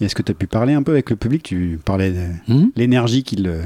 Est-ce 0.02 0.14
que 0.14 0.22
tu 0.22 0.30
as 0.30 0.34
pu 0.34 0.46
parler 0.46 0.74
un 0.74 0.82
peu 0.82 0.92
avec 0.92 1.08
le 1.08 1.16
public? 1.16 1.42
Tu 1.42 1.80
parlais 1.82 2.10
de 2.12 2.52
Mhm. 2.52 2.70
l'énergie 2.76 3.22
qu'il 3.22 3.48
euh, 3.48 3.62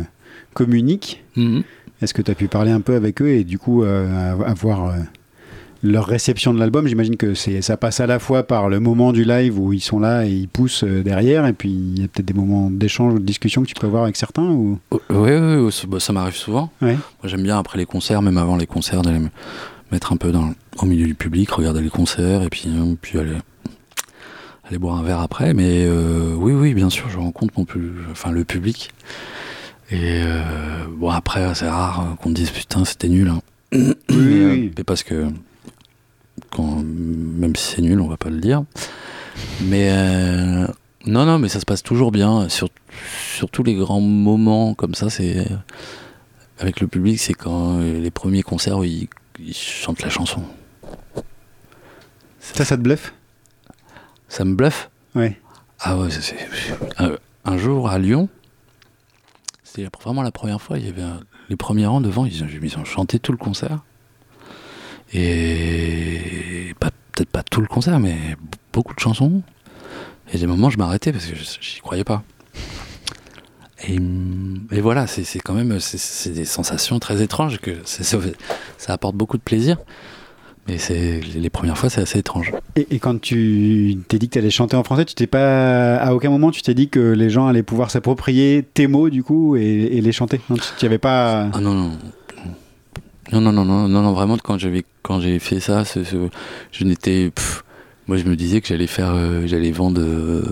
communique. 0.54 1.24
Mhm. 1.36 1.64
Est-ce 2.00 2.14
que 2.14 2.22
tu 2.22 2.30
as 2.30 2.36
pu 2.36 2.46
parler 2.46 2.70
un 2.70 2.80
peu 2.80 2.94
avec 2.94 3.20
eux 3.20 3.30
et 3.30 3.42
du 3.42 3.58
coup 3.58 3.82
euh, 3.82 4.38
avoir 4.44 4.90
euh, 4.90 4.98
leur 5.82 6.06
réception 6.06 6.54
de 6.54 6.58
l'album 6.60 6.86
J'imagine 6.86 7.16
que 7.16 7.34
ça 7.34 7.76
passe 7.76 8.00
à 8.00 8.06
la 8.06 8.18
fois 8.18 8.44
par 8.44 8.68
le 8.68 8.78
moment 8.80 9.12
du 9.12 9.24
live 9.24 9.58
où 9.58 9.72
ils 9.72 9.80
sont 9.80 9.98
là 9.98 10.24
et 10.26 10.30
ils 10.30 10.48
poussent 10.48 10.84
euh, 10.84 11.02
derrière, 11.02 11.46
et 11.46 11.52
puis 11.52 11.70
il 11.70 12.00
y 12.00 12.04
a 12.04 12.08
peut-être 12.08 12.26
des 12.26 12.34
moments 12.34 12.70
d'échange 12.70 13.14
ou 13.14 13.18
de 13.18 13.24
discussion 13.24 13.62
que 13.62 13.66
tu 13.68 13.74
peux 13.74 13.86
avoir 13.86 14.04
avec 14.04 14.16
certains 14.16 14.44
ou... 14.48 14.78
Oui, 14.92 14.98
oui, 15.10 15.56
oui, 15.56 15.72
ça, 15.72 15.86
bah, 15.88 15.98
ça 16.00 16.12
m'arrive 16.12 16.36
souvent. 16.36 16.70
Ouais. 16.80 16.92
Moi, 16.94 17.00
j'aime 17.24 17.42
bien 17.42 17.58
après 17.58 17.78
les 17.78 17.86
concerts, 17.86 18.22
même 18.22 18.38
avant 18.38 18.56
les 18.56 18.66
concerts, 18.66 19.02
d'aller 19.02 19.18
me 19.18 19.28
mettre 19.90 20.12
un 20.12 20.16
peu 20.16 20.30
dans, 20.32 20.54
au 20.78 20.86
milieu 20.86 21.06
du 21.06 21.14
public, 21.14 21.50
regarder 21.50 21.80
les 21.80 21.90
concerts, 21.90 22.42
et 22.42 22.48
puis, 22.48 22.64
euh, 22.68 22.94
puis 23.00 23.18
aller, 23.18 23.36
aller 24.68 24.78
boire 24.78 24.96
un 24.98 25.02
verre 25.02 25.20
après. 25.20 25.52
Mais 25.52 25.84
euh, 25.86 26.34
oui, 26.36 26.52
oui, 26.52 26.74
bien 26.74 26.90
sûr, 26.90 27.10
je 27.10 27.18
rencontre 27.18 27.54
mon 27.58 27.64
pu- 27.64 27.92
enfin, 28.10 28.30
le 28.30 28.44
public. 28.44 28.90
Et 29.90 30.22
euh, 30.22 30.40
bon, 30.96 31.10
après, 31.10 31.54
c'est 31.54 31.68
rare 31.68 32.16
qu'on 32.22 32.30
me 32.30 32.34
dise 32.34 32.50
putain, 32.50 32.84
c'était 32.84 33.08
nul. 33.08 33.28
hein. 33.28 33.40
mais, 33.72 33.80
euh, 34.10 34.50
oui. 34.52 34.72
mais 34.78 34.84
parce 34.84 35.02
que, 35.02 35.26
quand, 36.50 36.82
même 36.84 37.54
si 37.56 37.74
c'est 37.76 37.82
nul, 37.82 38.00
on 38.00 38.08
va 38.08 38.16
pas 38.16 38.30
le 38.30 38.38
dire. 38.40 38.64
Mais 39.62 39.88
euh, 39.90 40.66
non, 41.06 41.24
non, 41.26 41.38
mais 41.38 41.48
ça 41.48 41.60
se 41.60 41.64
passe 41.64 41.82
toujours 41.82 42.12
bien. 42.12 42.48
Sur, 42.48 42.68
sur 43.34 43.50
tous 43.50 43.62
les 43.62 43.74
grands 43.74 44.00
moments 44.00 44.74
comme 44.74 44.94
ça, 44.94 45.10
c'est 45.10 45.46
avec 46.58 46.80
le 46.80 46.86
public, 46.86 47.18
c'est 47.18 47.34
quand 47.34 47.78
euh, 47.80 48.00
les 48.00 48.10
premiers 48.10 48.42
concerts 48.42 48.78
où 48.78 48.84
ils, 48.84 49.08
ils 49.38 49.54
chantent 49.54 50.02
la 50.02 50.10
chanson. 50.10 50.42
Ça, 52.40 52.64
ça 52.64 52.76
te 52.76 52.82
bluffe? 52.82 53.14
Ça 54.28 54.44
me 54.44 54.54
bluffe? 54.54 54.90
Ouais. 55.14 55.38
Ah 55.80 55.96
ouais, 55.98 56.10
c'est- 56.10 56.36
un, 57.44 57.58
jour 57.58 57.88
à 57.88 57.98
Lyon, 57.98 58.28
c'était 59.64 59.88
vraiment 60.00 60.22
la 60.22 60.30
première 60.30 60.60
fois, 60.60 60.78
il 60.78 60.86
y 60.86 60.88
avait 60.88 61.02
un- 61.02 61.20
les 61.48 61.56
premiers 61.56 61.86
rangs 61.86 62.00
devant, 62.00 62.24
ils 62.24 62.78
ont 62.78 62.84
chanté 62.84 63.18
tout 63.18 63.32
le 63.32 63.38
concert. 63.38 63.80
Et 65.14 66.74
peut-être 66.80 67.28
pas 67.30 67.42
tout 67.42 67.60
le 67.60 67.66
concert, 67.66 67.98
mais 68.00 68.16
beaucoup 68.72 68.94
de 68.94 69.00
chansons. 69.00 69.42
Et 70.32 70.38
des 70.38 70.46
moments, 70.46 70.70
je 70.70 70.78
m'arrêtais 70.78 71.12
parce 71.12 71.26
que 71.26 71.36
je- 71.36 71.44
j'y 71.60 71.80
croyais 71.80 72.04
pas. 72.04 72.22
Et, 73.88 73.96
et 74.70 74.80
voilà, 74.80 75.06
c'est 75.06 75.40
quand 75.40 75.54
même 75.54 75.78
c'est- 75.80 76.30
des 76.30 76.44
sensations 76.44 76.98
très 76.98 77.20
étranges 77.22 77.58
que 77.58 77.72
ça, 77.84 78.18
ça 78.78 78.92
apporte 78.92 79.16
beaucoup 79.16 79.36
de 79.36 79.42
plaisir. 79.42 79.76
Mais 80.68 80.78
c'est 80.78 81.20
les 81.20 81.50
premières 81.50 81.76
fois, 81.76 81.90
c'est 81.90 82.00
assez 82.00 82.20
étrange. 82.20 82.52
Et, 82.76 82.86
et 82.92 82.98
quand 83.00 83.20
tu 83.20 83.98
t'es 84.06 84.20
dit 84.20 84.28
que 84.28 84.34
tu 84.34 84.38
allais 84.38 84.48
chanter 84.50 84.76
en 84.76 84.84
français, 84.84 85.04
tu 85.04 85.14
t'es 85.16 85.26
pas 85.26 85.96
à 85.96 86.14
aucun 86.14 86.30
moment 86.30 86.52
tu 86.52 86.62
t'es 86.62 86.72
dit 86.72 86.88
que 86.88 87.00
les 87.00 87.30
gens 87.30 87.48
allaient 87.48 87.64
pouvoir 87.64 87.90
s'approprier 87.90 88.62
tes 88.72 88.86
mots 88.86 89.10
du 89.10 89.24
coup 89.24 89.56
et, 89.56 89.62
et 89.62 90.00
les 90.00 90.12
chanter? 90.12 90.40
Non, 90.48 90.54
tu 90.56 90.62
n'y 90.80 90.86
avais 90.86 90.98
pas. 90.98 91.48
Ah 91.52 91.60
non, 91.60 91.74
non. 91.74 91.90
Non, 93.32 93.40
non, 93.40 93.64
non, 93.64 93.88
non, 93.88 94.12
vraiment, 94.12 94.36
quand 94.36 94.58
j'avais, 94.58 94.84
quand 95.02 95.20
j'ai 95.20 95.38
fait 95.38 95.58
ça, 95.60 95.84
ce- 95.84 96.04
ce- 96.04 96.28
je 96.70 96.84
n'étais. 96.84 97.30
Moi, 98.06 98.16
je 98.18 98.24
me 98.24 98.36
disais 98.36 98.60
que 98.60 98.68
j'allais 98.68 98.86
faire. 98.86 99.10
euh, 99.14 99.46
j'allais 99.46 99.70
vendre. 99.72 100.00
euh, 100.02 100.42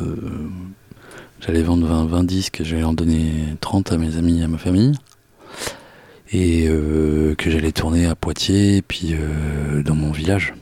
j'allais 1.40 1.62
vendre 1.62 1.86
20, 1.86 2.06
20 2.06 2.24
disques, 2.24 2.60
j'allais 2.64 2.84
en 2.84 2.92
donner 2.94 3.32
30 3.60 3.92
à 3.92 3.98
mes 3.98 4.16
amis, 4.16 4.42
à 4.42 4.48
ma 4.48 4.58
famille. 4.58 4.92
Et 6.32 6.68
euh, 6.68 7.34
que 7.34 7.50
j'allais 7.50 7.72
tourner 7.72 8.06
à 8.06 8.14
Poitiers, 8.14 8.76
et 8.78 8.82
puis 8.82 9.14
dans 9.84 9.94
mon 9.94 10.10
village. 10.12 10.54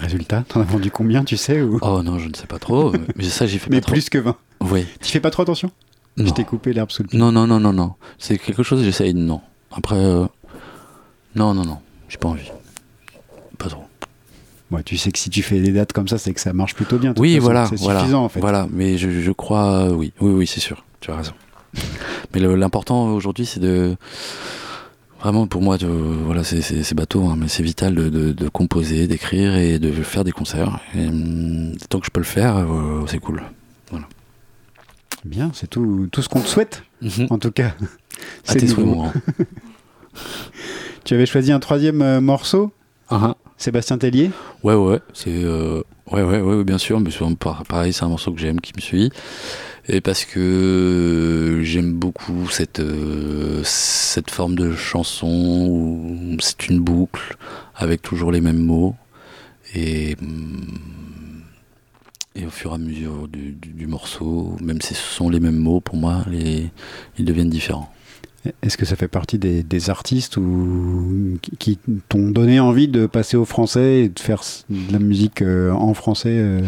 Résultat, 0.00 0.42
t'en 0.48 0.60
as 0.62 0.64
vendu 0.64 0.90
combien, 0.90 1.22
tu 1.22 1.36
sais 1.36 1.60
ou... 1.60 1.78
Oh 1.82 2.02
non, 2.02 2.18
je 2.18 2.28
ne 2.28 2.34
sais 2.34 2.46
pas 2.46 2.58
trop. 2.58 2.92
mais 3.16 3.24
ça, 3.24 3.46
j'ai 3.46 3.58
fait 3.58 3.68
Mais 3.68 3.80
pas 3.80 3.86
trop. 3.88 3.92
plus 3.92 4.08
que 4.08 4.16
20. 4.16 4.36
Oui. 4.62 4.86
Tu 5.02 5.12
fais 5.12 5.20
pas 5.20 5.30
trop 5.30 5.42
attention? 5.42 5.70
Je 6.16 6.22
Non. 6.22 6.30
t'ai 6.30 6.44
coupé 6.44 6.72
l'herbe 6.72 6.90
sous 6.90 7.02
le 7.02 7.08
pied. 7.10 7.18
Non, 7.18 7.30
non, 7.30 7.46
non, 7.46 7.60
non, 7.60 7.74
non. 7.74 7.92
C'est 8.18 8.38
quelque 8.38 8.62
chose, 8.62 8.82
j'essaye 8.84 9.12
de 9.12 9.18
non. 9.18 9.42
Après, 9.74 9.96
euh, 9.96 10.26
non, 11.34 11.54
non, 11.54 11.64
non. 11.64 11.78
J'ai 12.08 12.18
pas 12.18 12.28
envie. 12.28 12.50
Pas 13.58 13.68
trop. 13.68 13.84
Ouais, 14.70 14.82
tu 14.82 14.96
sais 14.96 15.12
que 15.12 15.18
si 15.18 15.28
tu 15.30 15.42
fais 15.42 15.60
des 15.60 15.72
dates 15.72 15.92
comme 15.92 16.08
ça, 16.08 16.18
c'est 16.18 16.32
que 16.32 16.40
ça 16.40 16.52
marche 16.52 16.74
plutôt 16.74 16.98
bien. 16.98 17.12
Oui, 17.18 17.34
façon. 17.34 17.44
voilà, 17.44 17.66
C'est 17.68 17.76
voilà, 17.80 18.00
suffisant 18.00 18.24
en 18.24 18.28
fait. 18.28 18.40
Voilà, 18.40 18.66
mais 18.70 18.96
je, 18.96 19.10
je 19.10 19.30
crois, 19.32 19.88
euh, 19.88 19.92
oui, 19.92 20.12
oui, 20.20 20.32
oui, 20.32 20.46
c'est 20.46 20.60
sûr. 20.60 20.84
Tu 21.00 21.10
as 21.10 21.16
raison. 21.16 21.32
mais 22.34 22.40
l'important 22.40 23.12
aujourd'hui, 23.12 23.46
c'est 23.46 23.60
de 23.60 23.96
vraiment 25.20 25.46
pour 25.46 25.62
moi, 25.62 25.78
de, 25.78 25.86
voilà, 25.86 26.42
c'est- 26.42 26.94
bateau, 26.94 27.26
hein, 27.26 27.36
mais 27.38 27.48
c'est 27.48 27.62
vital 27.62 27.94
de, 27.94 28.08
de- 28.08 28.32
de 28.32 28.48
composer, 28.48 29.06
d'écrire 29.06 29.56
et 29.56 29.78
de 29.78 29.90
faire 30.02 30.24
des 30.24 30.32
concerts. 30.32 30.80
Et, 30.94 31.06
hum, 31.06 31.74
tant 31.88 32.00
que 32.00 32.06
je 32.06 32.10
peux 32.10 32.20
le 32.20 32.24
faire, 32.26 32.56
euh, 32.56 33.04
c'est 33.06 33.18
cool. 33.18 33.42
Bien, 35.24 35.50
c'est 35.54 35.68
tout, 35.68 36.08
tout 36.10 36.22
ce 36.22 36.28
qu'on 36.28 36.40
te 36.40 36.48
souhaite, 36.48 36.82
en 37.30 37.38
tout 37.38 37.52
cas. 37.52 37.74
À 38.48 38.52
C'est 38.52 38.62
nouveau. 38.64 39.06
Tu 41.04 41.14
avais 41.14 41.26
choisi 41.26 41.52
un 41.52 41.58
troisième 41.60 42.00
euh, 42.02 42.20
morceau? 42.20 42.72
Ah, 43.08 43.34
Sébastien 43.56 43.98
Tellier? 43.98 44.30
Ouais, 44.62 44.74
ouais, 44.74 45.00
c'est. 45.12 45.30
euh, 45.32 45.82
ouais, 46.10 46.22
ouais, 46.22 46.40
ouais, 46.40 46.64
bien 46.64 46.78
sûr, 46.78 47.00
mais 47.00 47.10
pareil, 47.68 47.92
c'est 47.92 48.04
un 48.04 48.08
morceau 48.08 48.32
que 48.32 48.40
j'aime, 48.40 48.60
qui 48.60 48.72
me 48.76 48.80
suit. 48.80 49.10
Et 49.88 50.00
parce 50.00 50.24
que 50.24 51.60
j'aime 51.62 51.92
beaucoup 51.94 52.48
cette, 52.50 52.78
euh, 52.78 53.62
cette 53.64 54.30
forme 54.30 54.54
de 54.54 54.76
chanson 54.76 55.66
où 55.68 56.36
c'est 56.40 56.68
une 56.68 56.78
boucle 56.78 57.36
avec 57.74 58.00
toujours 58.00 58.30
les 58.30 58.40
mêmes 58.40 58.62
mots. 58.62 58.94
Et, 59.74 60.16
hum, 60.22 60.60
et 62.34 62.46
au 62.46 62.50
fur 62.50 62.72
et 62.72 62.74
à 62.74 62.78
mesure 62.78 63.28
du, 63.28 63.52
du- 63.52 63.70
du 63.70 63.86
morceau, 63.86 64.56
même 64.60 64.80
si 64.80 64.94
ce 64.94 65.02
sont 65.02 65.28
les 65.28 65.40
mêmes 65.40 65.58
mots, 65.58 65.80
pour 65.80 65.96
moi, 65.96 66.24
les, 66.30 66.70
ils 67.18 67.24
deviennent 67.24 67.50
différents. 67.50 67.92
Est-ce 68.62 68.76
que 68.76 68.84
ça 68.84 68.96
fait 68.96 69.06
partie 69.06 69.38
des, 69.38 69.62
des 69.62 69.88
artistes 69.88 70.36
ou, 70.36 71.38
qui, 71.42 71.52
qui 71.58 71.78
t'ont 72.08 72.28
donné 72.30 72.58
envie 72.58 72.88
de 72.88 73.06
passer 73.06 73.36
au 73.36 73.44
français 73.44 74.00
et 74.00 74.08
de 74.08 74.18
faire 74.18 74.42
de 74.68 74.92
la 74.92 74.98
musique 74.98 75.42
euh, 75.42 75.70
en 75.70 75.94
français 75.94 76.34
euh, 76.38 76.60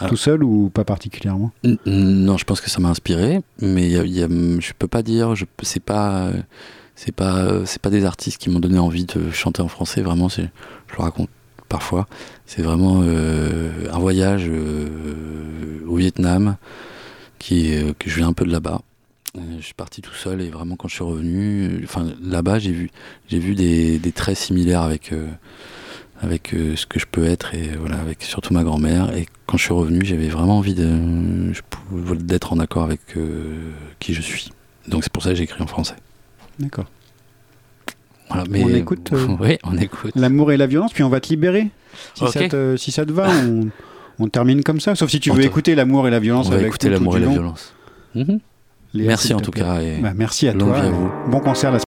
Ah. 0.00 0.08
tout 0.08 0.16
seul 0.16 0.42
ou 0.42 0.70
pas 0.70 0.82
particulièrement? 0.84 1.52
Non, 1.86 2.36
je 2.36 2.44
pense 2.44 2.60
que 2.60 2.68
ça 2.68 2.80
m'a 2.80 2.88
inspiré, 2.88 3.42
mais 3.62 3.88
y 3.90 3.96
a- 3.96 4.02
il 4.04 4.12
y 4.12 4.22
a- 4.24 4.28
je 4.28 4.72
peux 4.76 4.88
pas 4.88 5.04
dire, 5.04 5.36
je 5.36 5.44
c'est 5.62 5.78
pas, 5.82 6.30
c'est 6.96 7.14
pas, 7.14 7.64
c'est 7.64 7.80
pas 7.80 7.90
des 7.90 8.04
artistes 8.04 8.38
qui 8.40 8.50
m'ont 8.50 8.58
donné 8.58 8.80
envie 8.80 9.04
de 9.04 9.30
chanter 9.30 9.62
en 9.62 9.68
français. 9.68 10.02
Vraiment, 10.02 10.28
je 10.28 10.40
le 10.42 10.48
raconte 11.04 11.28
parfois. 11.70 12.06
C'est 12.44 12.60
vraiment 12.60 13.00
euh, 13.02 13.88
un 13.90 13.98
voyage 13.98 14.44
euh, 14.48 15.86
au 15.86 15.96
Vietnam, 15.96 16.56
qui, 17.38 17.74
euh, 17.74 17.94
que 17.98 18.10
je 18.10 18.16
viens 18.16 18.28
un 18.28 18.32
peu 18.34 18.44
de 18.44 18.52
là-bas. 18.52 18.82
Je 19.58 19.64
suis 19.64 19.74
parti 19.74 20.02
tout 20.02 20.12
seul 20.12 20.42
et 20.42 20.50
vraiment 20.50 20.74
quand 20.74 20.88
je 20.88 20.94
suis 20.94 21.04
revenu, 21.04 21.82
enfin 21.84 22.04
là-bas 22.20 22.58
j'ai 22.58 22.72
vu, 22.72 22.90
j'ai 23.28 23.38
vu 23.38 23.54
des, 23.54 24.00
des 24.00 24.10
traits 24.10 24.36
similaires 24.36 24.82
avec 24.82 25.14
avec 26.20 26.48
ce 26.50 26.84
que 26.84 26.98
je 26.98 27.06
peux 27.06 27.24
être 27.24 27.54
et 27.54 27.76
voilà 27.78 28.00
avec 28.00 28.24
surtout 28.24 28.52
ma 28.52 28.64
grand-mère 28.64 29.16
et 29.16 29.26
quand 29.46 29.56
je 29.56 29.62
suis 29.62 29.72
revenu 29.72 30.04
j'avais 30.04 30.26
vraiment 30.26 30.58
envie 30.58 30.74
d'être 30.74 32.52
en 32.52 32.58
accord 32.58 32.82
avec 32.82 33.02
qui 34.00 34.14
je 34.14 34.20
suis 34.20 34.50
donc 34.88 35.04
c'est 35.04 35.12
pour 35.12 35.22
ça 35.22 35.30
que 35.30 35.36
j'ai 35.36 35.44
écrit 35.44 35.62
en 35.62 35.68
français 35.68 35.94
D'accord. 36.58 36.86
Voilà 38.30 38.44
mais 38.50 38.64
On 38.64 38.68
écoute, 38.74 39.10
euh, 39.12 39.26
oui 39.40 39.58
on 39.64 39.76
écoute 39.76 40.12
L'amour 40.14 40.52
et 40.52 40.56
la 40.56 40.66
violence, 40.66 40.92
puis 40.92 41.02
on 41.02 41.08
va 41.08 41.20
te 41.20 41.28
libérer. 41.28 41.68
Si, 42.14 42.26
ça, 42.28 42.48
te, 42.48 42.76
si 42.76 42.92
ça 42.92 43.04
te 43.04 43.12
va, 43.12 43.28
on, 43.46 43.68
On 44.18 44.28
termine 44.28 44.62
comme 44.62 44.80
ça, 44.80 44.94
sauf 44.94 45.10
si 45.10 45.18
tu 45.20 45.30
veux 45.30 45.42
te- 45.42 45.46
écouter 45.46 45.74
l'amour 45.74 46.06
et 46.06 46.10
la 46.10 46.20
violence 46.20 46.46
On 46.46 46.50
va 46.50 46.56
avec 46.56 46.68
écouter 46.68 46.88
l'amour 46.90 47.16
et 47.16 47.20
la 47.20 47.28
violence. 47.28 47.74
Mhm. 48.14 48.40
Léa, 48.92 49.06
Merci 49.08 49.32
en 49.34 49.40
tout 49.40 49.52
cas. 49.52 49.80
Et 49.80 49.98
Bah, 50.00 50.12
merci 50.16 50.48
à 50.48 50.52
toi. 50.52 50.76
à 50.76 50.90
vous. 50.90 51.10
Bon 51.28 51.38
concert 51.40 51.70
la 51.70 51.78